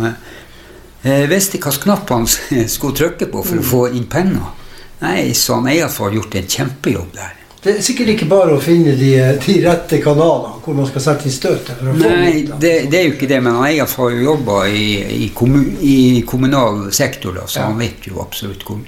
eh, 1.03 1.27
visste 1.31 1.59
hvilken 1.59 1.83
knapp 1.83 2.11
han 2.11 2.27
skulle 2.77 2.97
trykke 2.97 3.27
på 3.33 3.43
for 3.45 3.55
Mm. 3.59 3.65
å 3.65 3.69
få 3.71 3.83
inn 3.95 4.07
penger. 4.07 4.55
Nei, 5.01 5.33
så 5.35 5.55
han 5.61 5.69
Eiolf 5.71 5.99
har 6.03 6.11
gjort 6.11 6.35
en 6.35 6.47
kjempejobb 6.47 7.13
der. 7.15 7.35
Det 7.63 7.73
er 7.77 7.83
sikkert 7.83 8.09
ikke 8.13 8.27
bare 8.31 8.55
å 8.55 8.61
finne 8.63 8.93
de, 8.99 9.11
de 9.45 9.55
rette 9.65 9.99
kanalene 10.03 10.61
hvor 10.63 10.75
man 10.79 10.87
skal 10.87 11.03
sette 11.03 11.27
inn 11.27 11.35
støtet. 11.35 11.81
Nei, 11.83 12.45
det, 12.59 12.73
det 12.91 12.99
er 13.01 13.07
jo 13.09 13.15
ikke 13.17 13.29
det, 13.31 13.41
men 13.43 13.55
han 13.59 13.65
har 13.67 14.11
jo 14.15 14.21
jobba 14.23 14.61
i, 14.71 15.25
i, 15.25 15.29
kommun, 15.35 15.73
i 15.83 16.23
kommunal 16.27 16.93
sektor, 16.95 17.35
da, 17.35 17.47
så 17.51 17.59
Ja. 17.61 17.67
han 17.67 17.79
vet 17.83 18.07
jo 18.07 18.21
absolutt 18.23 18.63
hvor, 18.67 18.79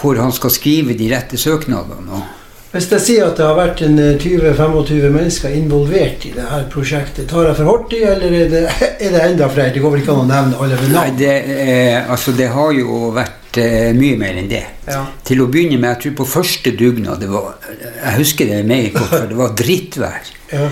hvor 0.00 0.16
han 0.22 0.32
skal 0.32 0.50
skrive 0.54 0.94
de 0.98 1.08
rette 1.10 1.36
søknadene. 1.38 2.06
Og, 2.20 2.22
Hvis 2.70 2.86
jeg 2.86 3.02
sier 3.02 3.24
at 3.26 3.34
det 3.34 3.42
har 3.42 3.56
vært 3.58 3.80
eh, 3.82 4.12
20-25 4.22 5.06
mennesker 5.10 5.54
involvert 5.58 6.22
i 6.28 6.30
dette 6.36 6.60
prosjektet, 6.70 7.26
tar 7.30 7.48
jeg 7.48 7.58
for 7.58 7.66
hurtig, 7.66 8.04
eller 8.06 8.36
er 8.44 8.52
det, 8.52 8.60
er 9.06 9.14
det 9.16 9.22
enda 9.24 9.48
flere? 9.50 9.72
Det 9.74 9.82
går 9.82 9.96
vel 9.96 10.04
ikke 10.04 10.14
an 10.14 10.22
å 10.22 10.28
nevne 10.28 10.60
alle 10.60 10.78
ved 10.78 10.92
nei, 10.92 11.06
navn? 11.08 11.18
det, 11.18 11.32
eh, 11.56 11.96
altså, 12.14 12.34
det 12.38 12.46
har 12.54 12.70
jo 12.76 13.00
vært 13.16 13.58
eh, 13.58 13.90
mye 13.98 14.20
mer 14.20 14.38
enn 14.38 14.52
det. 14.52 14.62
Ja. 14.86 15.00
Til 15.26 15.42
å 15.42 15.48
begynne 15.50 15.80
med, 15.80 15.88
jeg 15.96 16.02
tror 16.04 16.14
på 16.20 16.28
første 16.36 16.74
dugnad 16.78 17.24
det 17.24 17.32
var, 17.32 17.56
Jeg 17.74 18.14
husker 18.20 18.52
det 18.52 18.60
meget 18.70 18.94
godt, 18.94 19.10
for 19.16 19.26
det 19.32 19.40
var 19.42 19.56
drittvær. 19.64 20.30
Ja. 20.50 20.64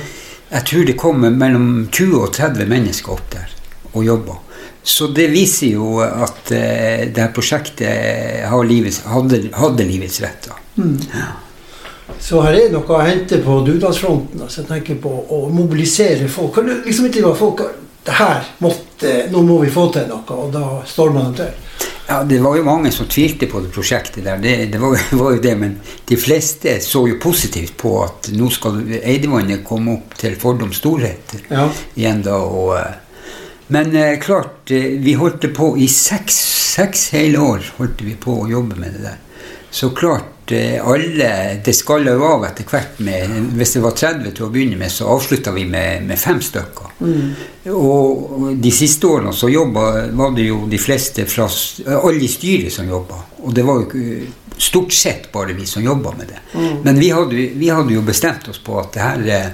Jeg 0.48 0.64
tror 0.66 0.86
det 0.88 0.94
kom 0.98 1.20
mellom 1.22 1.66
20 1.92 2.14
og 2.18 2.30
30 2.34 2.70
mennesker 2.70 3.12
opp 3.12 3.26
der 3.30 3.50
og 3.92 4.06
jobba. 4.06 4.38
Så 4.82 5.10
det 5.14 5.28
viser 5.30 5.74
jo 5.74 5.98
at 6.00 6.50
eh, 6.56 7.04
det 7.12 7.20
her 7.20 7.34
prosjektet 7.36 8.46
har 8.48 8.64
livets, 8.66 9.02
hadde, 9.06 9.42
hadde 9.58 9.86
livets 9.86 10.22
rett. 10.24 10.48
da. 10.48 10.56
Mm. 10.80 10.96
Så 12.20 12.40
her 12.42 12.56
er 12.56 12.72
noe 12.72 12.88
å 12.96 13.02
hente 13.04 13.38
på 13.44 13.60
dugnadsfronten. 13.66 14.40
Altså 14.42 14.62
jeg 14.62 14.68
tenker 14.72 14.98
på 15.02 15.12
å 15.34 15.48
mobilisere 15.54 16.28
folk. 16.32 16.54
Kan 16.56 16.66
du 16.70 16.74
liksom 16.86 17.06
ikke 17.10 17.22
være 17.26 17.38
folk 17.38 17.62
det 18.08 18.14
her 18.18 18.44
måtte, 18.64 19.10
Nå 19.30 19.42
må 19.46 19.60
vi 19.62 19.68
få 19.70 19.84
til 19.94 20.06
noe, 20.10 20.24
og 20.34 20.52
da 20.54 20.62
står 20.88 21.10
man 21.14 21.34
til. 21.38 21.50
Ja, 22.08 22.22
Det 22.24 22.38
var 22.40 22.56
jo 22.56 22.64
mange 22.64 22.90
som 22.90 23.06
tvilte 23.06 23.46
på 23.46 23.60
det 23.60 23.68
prosjektet 23.74 24.24
der, 24.24 24.38
det, 24.40 24.54
det 24.72 24.80
var, 24.80 24.96
var 25.20 25.34
jo 25.36 25.42
det, 25.44 25.52
men 25.60 25.74
de 26.08 26.16
fleste 26.16 26.78
så 26.82 27.02
jo 27.06 27.18
positivt 27.20 27.76
på 27.78 27.92
at 28.06 28.30
nå 28.32 28.48
skal 28.50 28.80
Eidevannet 29.02 29.60
komme 29.68 29.98
opp 29.98 30.16
til 30.18 30.34
Fordoms 30.40 30.80
storhet 30.80 31.36
Ja. 31.50 31.68
igjen 31.94 32.22
da. 32.24 32.38
og... 32.40 32.72
eh, 32.78 32.96
Men 33.68 33.92
eh, 33.94 34.16
klart, 34.18 34.70
eh, 34.72 34.96
vi 35.04 35.12
holdt 35.20 35.44
på 35.54 35.74
i 35.76 35.86
seks, 35.92 36.38
seks 36.78 37.10
hele 37.12 37.38
år 37.44 37.66
holdt 37.76 38.00
vi 38.00 38.14
på 38.16 38.38
å 38.40 38.48
jobbe 38.48 38.80
med 38.80 38.96
det 38.96 39.02
der. 39.04 39.18
Så 39.70 39.90
klart, 39.92 40.24
alle 40.56 41.30
Det 41.64 41.74
skalla 41.76 42.14
jo 42.16 42.24
av 42.24 42.46
etter 42.48 42.64
hvert 42.68 43.00
med 43.04 43.52
Hvis 43.58 43.74
det 43.76 43.82
var 43.84 43.96
30 43.98 44.32
til 44.32 44.46
å 44.46 44.50
begynne 44.54 44.78
med, 44.80 44.90
så 44.92 45.10
avslutta 45.12 45.52
vi 45.52 45.66
med, 45.68 46.06
med 46.08 46.18
fem 46.18 46.40
stykker. 46.42 46.94
Og 47.74 48.48
de 48.56 48.72
siste 48.72 49.06
årene 49.06 49.32
så 49.36 49.50
jobba, 49.52 50.06
var 50.16 50.32
det 50.36 50.48
jo 50.48 50.62
de 50.70 50.80
fleste 50.80 51.26
fra 51.28 51.48
alle 51.98 52.24
i 52.24 52.30
styret 52.32 52.72
som 52.72 52.88
jobba. 52.88 53.20
Og 53.44 53.54
det 53.54 53.64
var 53.66 53.82
jo 53.82 54.04
stort 54.58 54.92
sett 54.92 55.32
bare 55.32 55.52
vi 55.52 55.66
som 55.66 55.84
jobba 55.84 56.14
med 56.18 56.28
det. 56.28 56.40
Men 56.82 56.98
vi 56.98 57.10
hadde, 57.10 57.48
vi 57.54 57.68
hadde 57.68 57.94
jo 57.94 58.02
bestemt 58.02 58.48
oss 58.48 58.58
på 58.58 58.78
at 58.80 58.92
det 58.94 59.04
her 59.04 59.26
eh, 59.34 59.50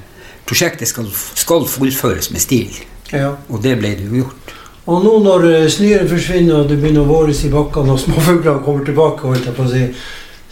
prosjektet 0.48 0.88
skal, 0.88 1.08
skal 1.34 1.66
fullføres 1.68 2.30
med 2.32 2.40
stil. 2.40 2.72
ja. 3.12 3.36
Og 3.48 3.62
det 3.62 3.76
ble 3.80 3.94
det 3.98 4.08
jo 4.08 4.24
gjort. 4.24 4.54
Og 4.84 5.04
nå 5.04 5.14
når 5.24 5.46
eh, 5.50 5.68
snøen 5.72 6.08
forsvinner 6.08 6.62
og 6.62 6.68
det 6.68 6.80
begynner 6.80 7.04
å 7.04 7.08
våres 7.08 7.44
i 7.46 7.52
bakkene 7.52 7.94
og 7.94 8.00
småfuglene 8.02 8.64
kommer 8.64 8.84
tilbake, 8.84 9.28
holdt 9.28 9.48
jeg 9.48 9.56
på 9.56 9.64
å 9.64 9.70
si, 9.72 9.84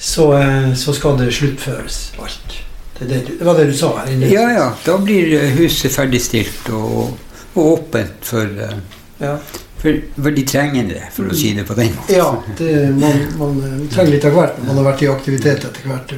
så, 0.03 0.29
eh, 0.35 0.73
så 0.75 0.93
skal 0.99 1.19
det 1.21 1.31
sluttføres 1.37 1.99
alt. 2.19 2.59
Det, 2.99 3.07
det, 3.11 3.21
det 3.39 3.47
var 3.47 3.55
det 3.59 3.69
du 3.71 3.75
sa 3.79 3.93
her 4.01 4.11
inne. 4.13 4.31
Ja, 4.31 4.49
ja. 4.51 4.69
Da 4.85 4.97
blir 4.99 5.31
eh, 5.39 5.53
huset 5.63 5.95
ferdigstilt 5.95 6.69
og, 6.75 7.13
og 7.55 7.63
åpent 7.77 8.27
for, 8.27 8.51
eh, 8.67 8.81
Ja, 9.23 9.37
for, 9.83 9.97
for 10.15 10.35
de 10.35 10.43
trengende, 10.47 11.01
for 11.15 11.31
å 11.31 11.35
si 11.35 11.49
det 11.57 11.65
på 11.67 11.75
den 11.79 11.89
måten. 11.97 12.15
ja 12.15 12.29
det, 12.59 12.75
man, 12.99 13.23
man 13.41 13.57
eh, 13.67 13.81
trenger 13.95 14.13
litt 14.17 14.27
av 14.29 14.37
hvert 14.37 14.59
når 14.61 14.69
man 14.69 14.79
har 14.81 14.87
vært 14.93 15.03
i 15.07 15.09
aktivitet 15.11 15.67
etter 15.71 15.89
hvert. 15.91 16.15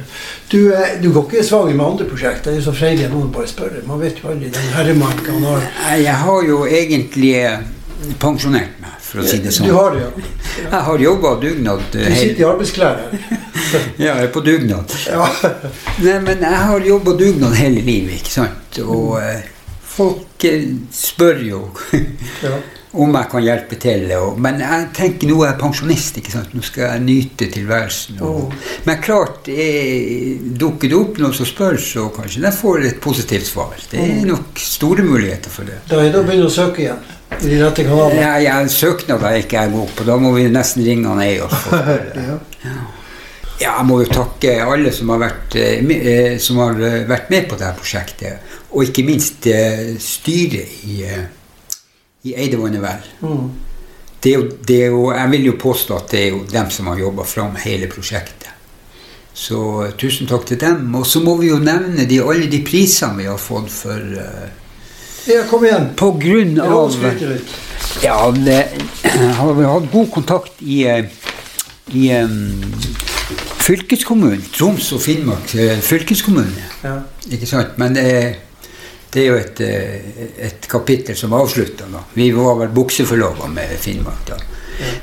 Du, 0.51 0.59
eh, 0.73 0.91
du 1.01 1.07
går 1.15 1.25
ikke 1.29 1.45
svak 1.47 1.71
med 1.73 1.85
andre 1.85 2.09
prosjekter. 2.09 2.49
Det 2.51 2.57
er 2.57 2.61
jo 2.61 2.67
så 2.67 2.75
freidig 2.77 3.07
at 3.07 3.13
noen 3.15 3.31
bare 3.33 3.49
spør. 3.49 3.79
Man 3.89 4.01
vet 4.01 4.21
jo 4.21 4.29
aldri 4.33 4.51
den 4.53 4.69
herremarka 4.75 5.33
han 5.37 5.47
har. 5.49 5.65
Jeg 6.01 6.19
har 6.25 6.45
jo 6.51 6.59
egentlig 6.69 7.33
eh, 7.41 7.65
pensjonert 8.21 8.77
meg, 8.83 8.97
for 9.01 9.23
å 9.23 9.27
si 9.29 9.41
det 9.45 9.53
sånn. 9.57 9.69
Du 9.69 9.77
har 9.79 9.97
det, 9.97 10.05
ja. 10.05 10.29
Jeg 10.69 10.85
har 10.91 11.05
jobba 11.09 11.33
dugnad. 11.41 11.85
Du 11.93 11.99
eh, 12.03 12.13
sitter 12.21 12.45
i 12.45 12.49
arbeidsklær 12.53 13.01
her. 13.07 13.41
Ja, 14.05 14.15
jeg 14.15 14.27
er 14.27 14.31
på 14.33 14.43
dugnad. 14.45 14.93
Ja. 15.07 15.27
Nei, 16.03 16.19
men 16.25 16.45
jeg 16.45 16.61
har 16.69 16.87
jobba 16.91 17.17
dugnad 17.19 17.57
hele 17.57 17.83
livet, 17.85 18.21
ikke 18.21 18.33
sant. 18.33 18.79
Og 18.85 19.17
eh, 19.21 19.43
folk 19.95 20.47
eh, 20.47 20.65
spør 20.93 21.43
jo 21.45 21.61
ja. 22.45 22.55
om 22.95 23.15
jeg 23.15 23.29
kan 23.31 23.45
hjelpe 23.45 23.79
til. 23.81 24.05
Og, 24.19 24.39
men 24.41 24.61
jeg 24.63 24.87
tenker 24.97 25.31
nå 25.31 25.41
er 25.41 25.53
jeg 25.53 25.59
pensjonist, 25.63 26.19
ikke 26.21 26.35
sant. 26.35 26.53
Nå 26.55 26.63
skal 26.65 26.87
jeg 26.89 27.05
nyte 27.07 27.49
tilværelsen. 27.55 28.21
Og, 28.27 28.53
Men 28.87 29.03
klart, 29.03 29.49
jeg, 29.51 30.39
dukker 30.59 30.91
det 30.91 30.99
opp 30.99 31.19
noen 31.23 31.35
som 31.35 31.49
spør, 31.49 31.79
så 31.81 32.07
kanskje 32.15 32.45
jeg 32.45 32.59
får 32.59 32.89
et 32.91 33.03
positivt 33.03 33.51
svar. 33.51 33.75
Det 33.91 34.01
er 34.01 34.25
nok 34.29 34.59
store 34.61 35.05
muligheter 35.07 35.53
for 35.53 35.67
det. 35.67 35.83
Da 35.91 36.01
er 36.03 36.11
det 36.11 36.23
å 36.23 36.27
begynne 36.27 36.49
å 36.51 36.55
søke 36.55 36.87
igjen. 36.87 37.05
I 37.35 37.49
de 37.49 37.57
rette 37.59 37.83
kanalene. 37.83 38.21
Ja, 38.21 38.35
ja, 38.39 38.59
Søknader 38.69 39.33
er 39.33 39.41
ikke 39.43 39.59
jeg 39.59 39.73
god 39.73 39.89
på. 39.97 40.05
Da 40.07 40.15
må 40.21 40.31
vi 40.37 40.45
nesten 40.51 40.85
ringe 40.85 41.11
han 41.11 41.23
Eyolf. 41.25 41.65
Ja. 42.15 42.37
Ja, 42.65 42.75
jeg 43.59 43.87
må 43.87 44.01
jo 44.03 44.11
takke 44.11 44.57
alle 44.65 44.91
som 44.93 45.13
har 45.13 45.21
vært, 45.21 45.55
eh, 45.55 45.91
eh, 45.95 46.37
som 46.43 46.59
har 46.59 46.79
eh, 46.83 47.03
vært 47.07 47.29
med 47.31 47.47
på 47.49 47.59
dette 47.59 47.75
prosjektet. 47.79 48.55
Og 48.75 48.89
ikke 48.89 49.05
minst 49.07 49.47
styret 50.03 50.81
i, 50.83 50.97
i 52.27 52.33
Eidevannet 52.35 52.83
Vel. 52.83 53.05
Mm. 53.21 53.45
Det 54.19 54.33
er 54.33 54.35
jo, 54.35 54.49
det 54.67 54.79
er 54.81 54.91
jo, 54.91 55.05
jeg 55.13 55.31
vil 55.31 55.47
jo 55.51 55.53
påstå 55.61 55.95
at 55.95 56.11
det 56.11 56.19
er 56.19 56.33
jo 56.33 56.41
dem 56.51 56.73
som 56.73 56.89
har 56.91 56.99
jobba 56.99 57.23
fram 57.29 57.55
hele 57.63 57.87
prosjektet. 57.87 58.51
Så 59.35 59.91
tusen 59.99 60.27
takk 60.27 60.45
til 60.49 60.59
dem. 60.59 60.89
Og 60.95 61.05
så 61.07 61.21
må 61.23 61.37
vi 61.39 61.51
jo 61.53 61.61
nevne 61.63 62.07
de, 62.09 62.19
alle 62.23 62.49
de 62.51 62.59
prisene 62.65 63.21
vi 63.21 63.29
har 63.29 63.39
fått 63.39 63.71
for 63.71 64.19
ja, 65.25 65.41
kom 65.49 65.63
igjen. 65.65 65.87
På 65.97 66.11
grunn 66.19 66.59
av. 66.61 66.93
Ja, 68.03 68.19
det, 68.35 68.59
har 69.39 69.53
vi 69.57 69.71
hatt 69.71 69.91
god 69.91 70.11
kontakt 70.11 70.61
i, 70.61 70.83
i 71.95 72.09
em, 72.13 72.35
fylkeskommunen. 73.65 74.43
Troms 74.53 74.91
og 74.93 75.01
Finnmark 75.01 75.55
eh, 75.57 75.79
fylkeskommune. 75.81 76.65
Ja. 76.83 76.99
Ikke 77.33 77.49
sant? 77.49 77.77
Men 77.81 77.97
det, 77.97 78.05
det 79.13 79.23
er 79.23 79.31
jo 79.31 79.39
et, 79.39 79.61
eh, 79.65 80.25
et 80.49 80.67
kapittel 80.69 81.17
som 81.17 81.33
avslutta 81.37 81.89
da. 81.91 82.03
Vi 82.13 82.29
var 82.35 82.59
vel 82.61 82.73
bukseforlova 82.75 83.49
med 83.51 83.77
Finnmark 83.81 84.27
da. 84.29 84.39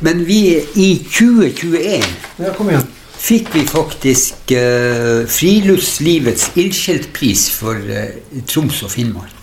Men 0.04 0.26
vi 0.28 0.58
i 0.76 0.88
2021 1.08 2.02
ja, 2.38 2.50
kom 2.56 2.68
igjen. 2.68 2.88
fikk 3.16 3.48
vi 3.54 3.62
faktisk 3.64 4.52
uh, 4.52 5.22
Friluftslivets 5.24 6.50
ildsjelpris 6.60 7.46
for 7.56 7.80
uh, 7.80 8.42
Troms 8.50 8.82
og 8.84 8.92
Finnmark. 8.92 9.41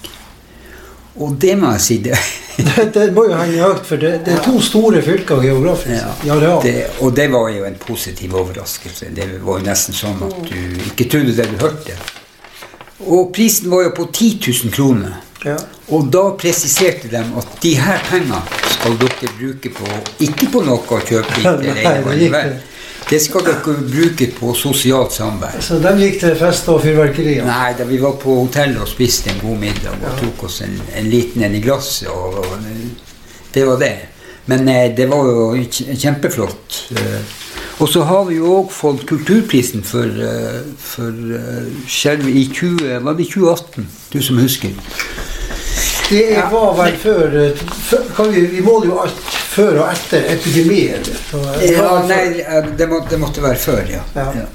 Og 1.20 1.36
det 1.42 1.56
må 1.60 1.74
jeg 1.76 1.84
si 1.84 1.98
det, 2.04 2.20
Det, 2.60 2.86
det 2.96 3.06
må 3.16 3.26
jo 3.30 3.36
henge 3.40 3.60
høyt, 3.64 3.86
for 3.88 4.02
det, 4.02 4.12
det 4.26 4.34
er 4.36 4.42
to 4.44 4.60
store 4.64 5.02
fylker 5.04 5.40
geografisk. 5.44 6.26
Ja. 6.28 6.36
Det, 6.64 6.76
Og 7.00 7.16
det 7.16 7.30
var 7.32 7.50
jo 7.56 7.64
en 7.68 7.78
positiv 7.80 8.36
overraskelse. 8.36 9.12
Det 9.16 9.28
var 9.44 9.62
jo 9.62 9.68
nesten 9.68 9.96
sånn 9.96 10.20
at 10.28 10.40
du 10.50 10.90
ikke 10.92 11.08
trodde 11.12 11.36
det 11.38 11.48
du 11.54 11.56
hørte. 11.64 11.96
Og 13.08 13.32
prisen 13.36 13.72
var 13.72 13.86
jo 13.86 13.94
på 13.96 14.10
10 14.12 14.32
000 14.66 14.74
kroner. 14.76 15.22
Ja. 15.46 15.56
Og 15.96 16.10
da 16.12 16.26
presiserte 16.36 17.08
de 17.08 17.22
at 17.42 17.54
de 17.64 17.72
her 17.80 18.02
pengene 18.10 18.42
skal 18.74 18.98
dere 19.00 19.30
bruke 19.38 19.72
på 19.72 19.88
Ikke 20.26 20.50
på 20.52 20.62
noe 20.68 21.00
eller 21.00 21.62
det 21.64 21.78
gikk 22.20 22.36
eie 22.36 22.58
det. 23.10 23.22
Skal 23.24 23.46
dere 23.48 23.76
bruke 23.86 24.30
på 24.36 24.54
sosialt 24.58 25.16
samvær. 25.16 25.58
Så 25.64 25.80
de 25.84 25.96
gikk 26.04 26.20
til 26.24 26.38
fest 26.40 26.70
og 26.72 26.82
fyrverkerier. 26.84 27.48
Nei, 27.48 27.74
da 27.80 27.88
vi 27.90 28.00
var 28.02 28.20
på 28.22 28.42
hotellet 28.44 28.82
og 28.84 28.92
spiste 28.92 29.34
en 29.34 29.42
god 29.44 29.60
middag 29.66 30.04
og 30.04 30.22
tok 30.22 30.48
oss 30.50 30.62
en, 30.68 30.76
en 31.00 31.10
liten 31.10 31.46
en 31.46 31.58
i 31.58 31.64
glasset, 31.64 32.10
og, 32.12 32.40
og 32.44 32.58
det 33.54 33.68
var 33.68 33.82
det. 33.82 33.94
Men 34.50 34.68
eh, 34.70 34.90
det 34.98 35.06
var 35.10 35.28
jo 35.30 35.52
kjempeflott. 35.70 36.84
Eh, 36.98 37.38
og 37.80 37.88
så 37.90 38.04
har 38.04 38.26
vi 38.28 38.36
jo 38.36 38.50
òg 38.58 38.72
fått 38.76 39.06
kulturprisen 39.08 39.86
for, 39.88 40.04
eh, 40.04 40.62
for 40.78 41.16
eh, 41.38 42.28
i 42.28 42.44
20, 42.52 43.00
var 43.06 43.16
det 43.16 43.30
2018, 43.32 43.88
du 44.12 44.22
som 44.22 44.42
husker. 44.42 44.74
Det 46.10 46.42
var 46.52 46.74
vel 46.76 46.98
før, 46.98 47.38
eh, 47.40 47.62
før 47.90 48.04
kan 48.16 48.34
vi, 48.34 48.42
vi 48.52 48.62
måler 48.66 48.90
jo 48.90 49.00
alt 49.00 49.22
før 49.50 49.82
og 49.84 49.90
etter 49.92 50.30
epidemien. 50.36 51.04
Så, 51.32 51.42
eh, 51.58 51.72
Ja, 51.74 52.00
nei, 52.08 52.24
eh, 52.40 52.72
det, 52.78 52.90
må, 52.90 53.04
det 53.10 53.20
måtte 53.22 53.44
være 53.44 53.60
før, 53.60 53.84
ja. 53.90 54.06
Ja. 54.16 54.32
ja. 54.38 54.48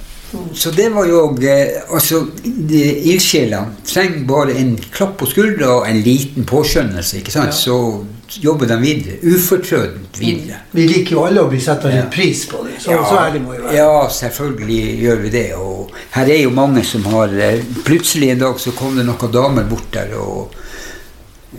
Så 0.54 0.70
det 0.74 0.88
var 0.90 1.07
jo 1.07 1.20
Altså, 1.94 2.24
ildsjelene 2.50 3.76
trenger 3.87 4.24
bare 4.26 4.57
en 4.59 4.74
klapp 4.92 5.16
på 5.20 5.28
skuldra 5.30 5.68
og 5.78 5.88
en 5.88 6.00
liten 6.02 6.46
påskjønnelse, 6.48 7.20
ikke 7.20 7.35
sant? 7.35 7.54
Så 7.54 7.76
jobber 8.42 8.66
de 8.66 8.78
videre. 8.80 9.18
Ufortrødent 9.22 10.18
videre. 10.18 10.59
Vi 10.72 10.87
liker 10.88 11.16
jo 11.16 11.24
alle 11.28 11.44
å 11.44 11.50
bli 11.50 11.61
satt 11.62 11.85
av 11.87 11.94
litt 11.94 12.11
pris 12.14 12.44
på 12.50 12.64
det. 12.66 12.80
Så, 12.83 12.96
så 12.96 13.20
ærlig 13.20 13.44
må 13.44 13.54
vi 13.54 13.62
være. 13.62 13.76
ja, 13.76 14.09
selvfølgelig 14.11 14.83
gjør 15.04 15.22
vi 15.22 15.33
det. 15.37 15.46
Og 15.61 15.94
her 16.16 16.33
er 16.35 16.42
jo 16.42 16.50
mange 16.54 16.83
som 16.88 17.07
har 17.12 17.35
eh, 17.38 17.62
Plutselig 17.85 18.33
en 18.33 18.42
dag 18.42 18.61
så 18.61 18.72
kom 18.74 18.96
det 18.98 19.07
noen 19.07 19.33
damer 19.35 19.68
bort 19.70 19.90
der 19.94 20.16
og 20.18 20.54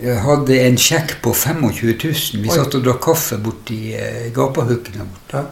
eh, 0.02 0.18
hadde 0.24 0.58
en 0.62 0.80
sjekk 0.80 1.18
på 1.24 1.34
25 1.34 1.62
000. 1.92 2.42
Vi 2.42 2.50
Oi. 2.50 2.56
satt 2.56 2.78
og 2.78 2.84
drakk 2.86 3.04
kaffe 3.08 3.38
borti 3.42 3.80
uh, 3.94 4.26
gapahukken 4.34 5.00
der 5.00 5.08
borte. 5.08 5.44
Ja. 5.44 5.46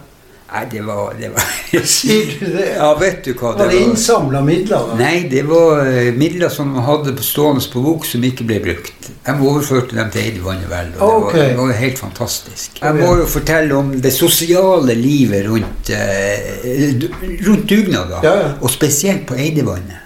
Nei, 0.55 0.65
det 0.71 0.81
var, 0.81 1.13
det 1.19 1.29
var 1.33 1.41
Sier 1.85 2.37
du 2.39 2.45
det? 2.53 2.67
Ja, 2.77 2.91
vet 2.99 3.25
du 3.25 3.33
hva. 3.33 3.55
Var 3.57 3.71
det 3.73 3.79
innsamla 3.81 4.43
midler? 4.45 4.91
da? 4.91 4.97
Nei, 4.99 5.25
det 5.31 5.41
var 5.49 5.81
eh, 5.89 6.11
midler 6.15 6.53
som 6.53 6.69
man 6.75 6.85
hadde 6.85 7.15
stående 7.25 7.65
på 7.73 7.81
bok 7.83 8.05
som 8.07 8.23
ikke 8.23 8.45
ble 8.47 8.61
brukt. 8.63 9.09
De 9.25 9.35
overførte 9.35 9.97
dem 9.97 10.13
til 10.13 10.29
Eidevannet 10.29 10.69
Vel. 10.69 10.93
Og 11.01 11.31
det, 11.33 11.41
var, 11.41 11.49
det 11.49 11.57
var 11.59 11.75
helt 11.81 11.99
fantastisk. 11.99 12.79
Jeg 12.83 12.99
må 13.01 13.11
jo 13.19 13.27
fortelle 13.29 13.75
om 13.75 13.91
det 14.05 14.13
sosiale 14.13 14.95
livet 14.95 15.49
rundt, 15.49 15.91
eh, 15.97 17.05
rundt 17.49 17.67
dugnader. 17.69 18.19
Ja, 18.21 18.35
ja. 18.45 18.49
Og 18.61 18.71
spesielt 18.71 19.25
på 19.27 19.35
Eidevannet. 19.41 20.04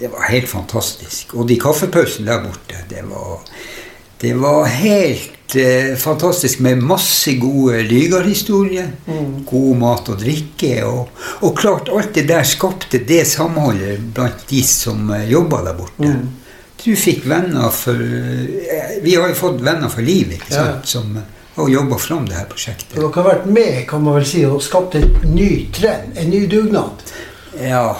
Det 0.00 0.10
var 0.12 0.28
helt 0.30 0.48
fantastisk. 0.48 1.34
Og 1.34 1.48
de 1.48 1.56
kaffepausene 1.60 2.28
der 2.28 2.42
borte, 2.44 2.80
det 2.90 3.02
var, 3.08 3.44
det 4.20 4.32
var 4.36 4.66
helt 4.68 5.56
eh, 5.56 5.94
fantastisk 5.96 6.60
med 6.64 6.82
masse 6.84 7.36
gode 7.40 7.80
lygarhistorier. 7.88 8.90
Mm. 9.06 9.44
God 9.48 9.76
mat 9.80 10.10
og 10.12 10.18
drikke. 10.20 10.74
Og, 10.84 11.22
og 11.40 11.54
klart, 11.56 11.88
alt 11.88 12.12
det 12.14 12.26
der 12.28 12.44
skapte 12.44 13.00
det 13.08 13.22
samholdet 13.30 14.10
blant 14.16 14.44
de 14.50 14.60
som 14.66 15.08
uh, 15.10 15.22
jobba 15.30 15.62
der 15.70 15.78
borte. 15.78 16.10
Mm. 16.10 16.28
Du 16.82 16.92
fikk 16.94 17.24
venner 17.26 17.72
for 17.72 17.96
eh, 17.96 18.98
Vi 19.02 19.16
har 19.16 19.32
jo 19.32 19.38
fått 19.38 19.64
venner 19.64 19.88
for 19.90 20.04
livet, 20.04 20.36
ikke 20.42 20.54
Ja. 20.60 20.68
Som 20.84 21.16
og 21.56 21.70
jobba 21.72 21.96
fram 21.96 22.26
det 22.28 22.36
her 22.36 22.44
prosjektet. 22.50 22.98
Dere 22.98 23.08
har 23.14 23.24
vært 23.24 23.46
med 23.48 23.78
kan 23.88 24.02
man 24.04 24.18
vel 24.18 24.26
si, 24.28 24.42
og 24.44 24.60
skapt 24.60 24.98
en 24.98 25.06
ny 25.32 25.48
trend, 25.72 26.12
en 26.20 26.28
ny 26.28 26.42
dugnad. 26.52 27.00
Ja, 27.56 27.94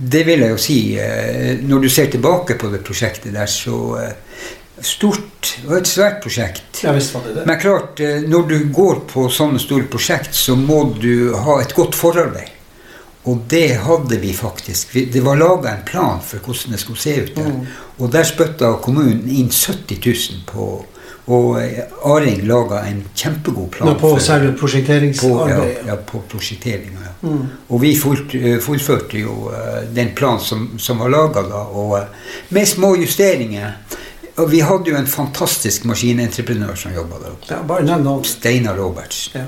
det 0.00 0.22
vil 0.26 0.40
jeg 0.40 0.50
jo 0.50 0.56
si. 0.58 0.78
eh, 0.98 1.58
Når 1.62 1.80
du 1.84 1.88
ser 1.92 2.06
tilbake 2.10 2.54
på 2.58 2.70
det 2.72 2.80
prosjektet 2.84 3.32
der, 3.36 3.46
så 3.46 3.76
eh, 4.00 4.12
Stort. 4.80 5.58
og 5.68 5.74
et 5.76 5.86
svært 5.90 6.22
prosjekt. 6.24 6.78
Ja 6.84 6.92
visst 6.96 7.12
var 7.14 7.26
det 7.26 7.34
det. 7.36 7.42
Men 7.46 7.58
klart, 7.60 8.00
eh, 8.00 8.22
når 8.24 8.46
du 8.48 8.58
går 8.72 9.02
på 9.10 9.26
sånne 9.28 9.60
store 9.60 9.84
prosjekt, 9.92 10.32
så 10.34 10.56
må 10.56 10.94
du 10.96 11.34
ha 11.36 11.58
et 11.60 11.74
godt 11.76 11.94
forarbeid. 11.94 12.48
Og 13.28 13.42
det 13.52 13.76
hadde 13.84 14.16
vi 14.22 14.32
faktisk. 14.32 14.94
Det 15.12 15.20
var 15.20 15.36
laga 15.36 15.74
en 15.74 15.84
plan 15.84 16.20
for 16.24 16.38
hvordan 16.40 16.72
det 16.72 16.80
skulle 16.80 16.98
se 17.02 17.18
ut 17.20 17.34
der. 17.36 17.50
Mm. 17.52 17.66
Og 17.98 18.12
der 18.14 18.24
spytta 18.24 18.72
kommunen 18.80 19.28
inn 19.28 19.50
70 19.52 20.00
000 20.06 20.40
på 20.48 20.70
Og 21.24 21.56
Arild 21.56 21.92
Aring 22.04 22.40
laga 22.48 22.80
en 22.88 23.02
kjempegod 23.14 23.70
plan 23.70 23.90
Nå 23.90 23.98
på 24.00 24.12
selve 24.22 24.52
prosjekteringsarbeidet? 24.58 25.76
ja, 25.76 25.92
ja, 25.92 25.96
på 25.96 26.22
prosjekteringa. 26.30 27.04
Ja. 27.04 27.28
Mm. 27.28 27.46
Og 27.68 27.80
vi 27.80 27.94
fullt, 27.98 28.34
eh, 28.34 28.58
fullførte 28.58 29.20
jo 29.20 29.52
eh, 29.52 29.82
den 29.94 30.14
planen 30.16 30.40
som, 30.40 30.66
som 30.78 30.98
var 30.98 31.12
laga 31.12 31.44
da, 31.46 31.62
og 31.68 31.98
eh, 31.98 32.34
med 32.48 32.68
små 32.68 32.94
justeringer. 32.96 33.76
Og 34.40 34.50
vi 34.50 34.60
hadde 34.64 34.90
jo 34.90 34.96
en 34.96 35.06
fantastisk 35.06 35.84
maskinentreprenør 35.84 36.74
som 36.78 36.94
jobba 36.94 37.18
der 37.20 37.32
oppe. 37.34 37.48
Ja, 37.52 37.62
bare 37.68 37.84
nevn. 37.84 38.24
Steinar 38.24 38.78
Roberts. 38.80 39.30
Ja. 39.34 39.46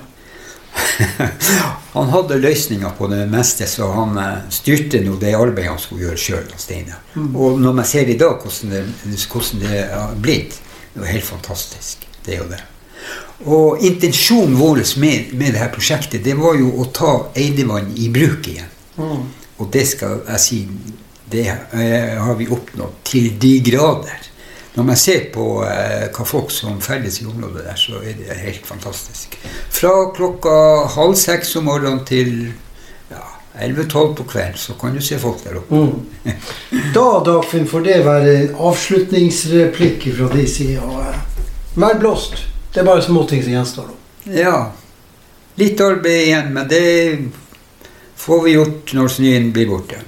han 1.93 2.09
hadde 2.09 2.39
løsninger 2.41 2.91
på 2.99 3.07
det 3.13 3.27
meste, 3.31 3.67
så 3.67 3.89
han 3.93 4.19
eh, 4.19 4.45
styrte 4.53 5.01
nå 5.05 5.17
det 5.21 5.35
arbeidet 5.37 5.71
han 5.73 5.81
skulle 5.81 6.09
gjøre 6.09 6.21
sjøl. 6.21 6.53
Mm. 7.15 7.33
Og 7.37 7.61
når 7.61 7.81
man 7.81 7.89
ser 7.89 8.09
i 8.09 8.19
dag 8.21 8.39
hvordan 8.41 8.77
det, 8.77 8.85
hvordan 9.33 9.65
det 9.65 9.83
har 9.93 10.15
blitt, 10.21 10.61
det 10.93 11.01
var 11.01 11.13
helt 11.13 11.25
fantastisk. 11.25 12.07
Det 12.25 12.35
er 12.35 12.43
jo 12.43 12.49
det. 12.51 12.61
Og 13.51 13.83
intensjonen 13.83 14.55
vår 14.59 14.83
med, 15.03 15.33
med 15.35 15.55
dette 15.57 15.71
prosjektet, 15.75 16.23
det 16.25 16.37
var 16.39 16.59
jo 16.59 16.71
å 16.79 16.89
ta 16.95 17.13
Eidevann 17.35 17.91
i 17.99 18.09
bruk 18.13 18.47
igjen. 18.49 18.69
Mm. 18.97 19.25
Og 19.59 19.71
det 19.73 19.87
skal 19.91 20.21
jeg 20.29 20.43
si, 20.43 20.61
det 21.33 21.49
eh, 21.49 22.19
har 22.21 22.37
vi 22.39 22.51
oppnådd 22.53 23.01
til 23.09 23.33
de 23.41 23.57
grader. 23.67 24.29
Når 24.75 24.87
man 24.89 24.97
ser 24.97 25.27
på 25.35 25.47
eh, 25.69 26.07
hva 26.15 26.25
folk 26.29 26.53
som 26.55 26.79
ferdes 26.81 27.21
i 27.21 27.27
området 27.29 27.67
der, 27.67 27.77
så 27.77 27.99
er 28.01 28.17
det 28.21 28.39
helt 28.41 28.67
fantastisk. 28.67 29.37
Fra 29.73 29.93
klokka 30.17 30.55
halv 30.95 31.17
seks 31.21 31.57
om 31.61 31.69
morgenen 31.69 32.05
til 32.09 32.53
11-12 33.61 34.15
på 34.15 34.25
kvelden, 34.25 34.57
så 34.57 34.75
kan 34.81 34.95
du 34.95 35.01
se 35.05 35.19
folk 35.19 35.43
der 35.45 35.59
oppe. 35.61 35.77
Mm. 35.77 36.37
Da, 36.95 37.07
Dagfinn, 37.27 37.67
får 37.69 37.85
det 37.85 37.99
være 38.07 38.37
en 38.37 38.55
avslutningsreplikk 38.71 40.09
fra 40.17 40.29
de 40.33 40.47
sida. 40.49 41.03
Vær 41.75 41.99
blåst. 42.01 42.47
Det 42.73 42.81
er 42.81 42.89
bare 42.89 43.05
småting 43.05 43.43
som 43.45 43.53
gjenstår. 43.53 43.91
Ja. 44.33 44.57
Litt 45.61 45.81
arbeid 45.85 46.27
igjen, 46.27 46.53
men 46.55 46.69
det 46.71 46.87
får 48.17 48.43
vi 48.47 48.57
gjort 48.57 48.95
når 48.97 49.13
snøen 49.19 49.53
blir 49.53 49.69
borte. 49.69 50.01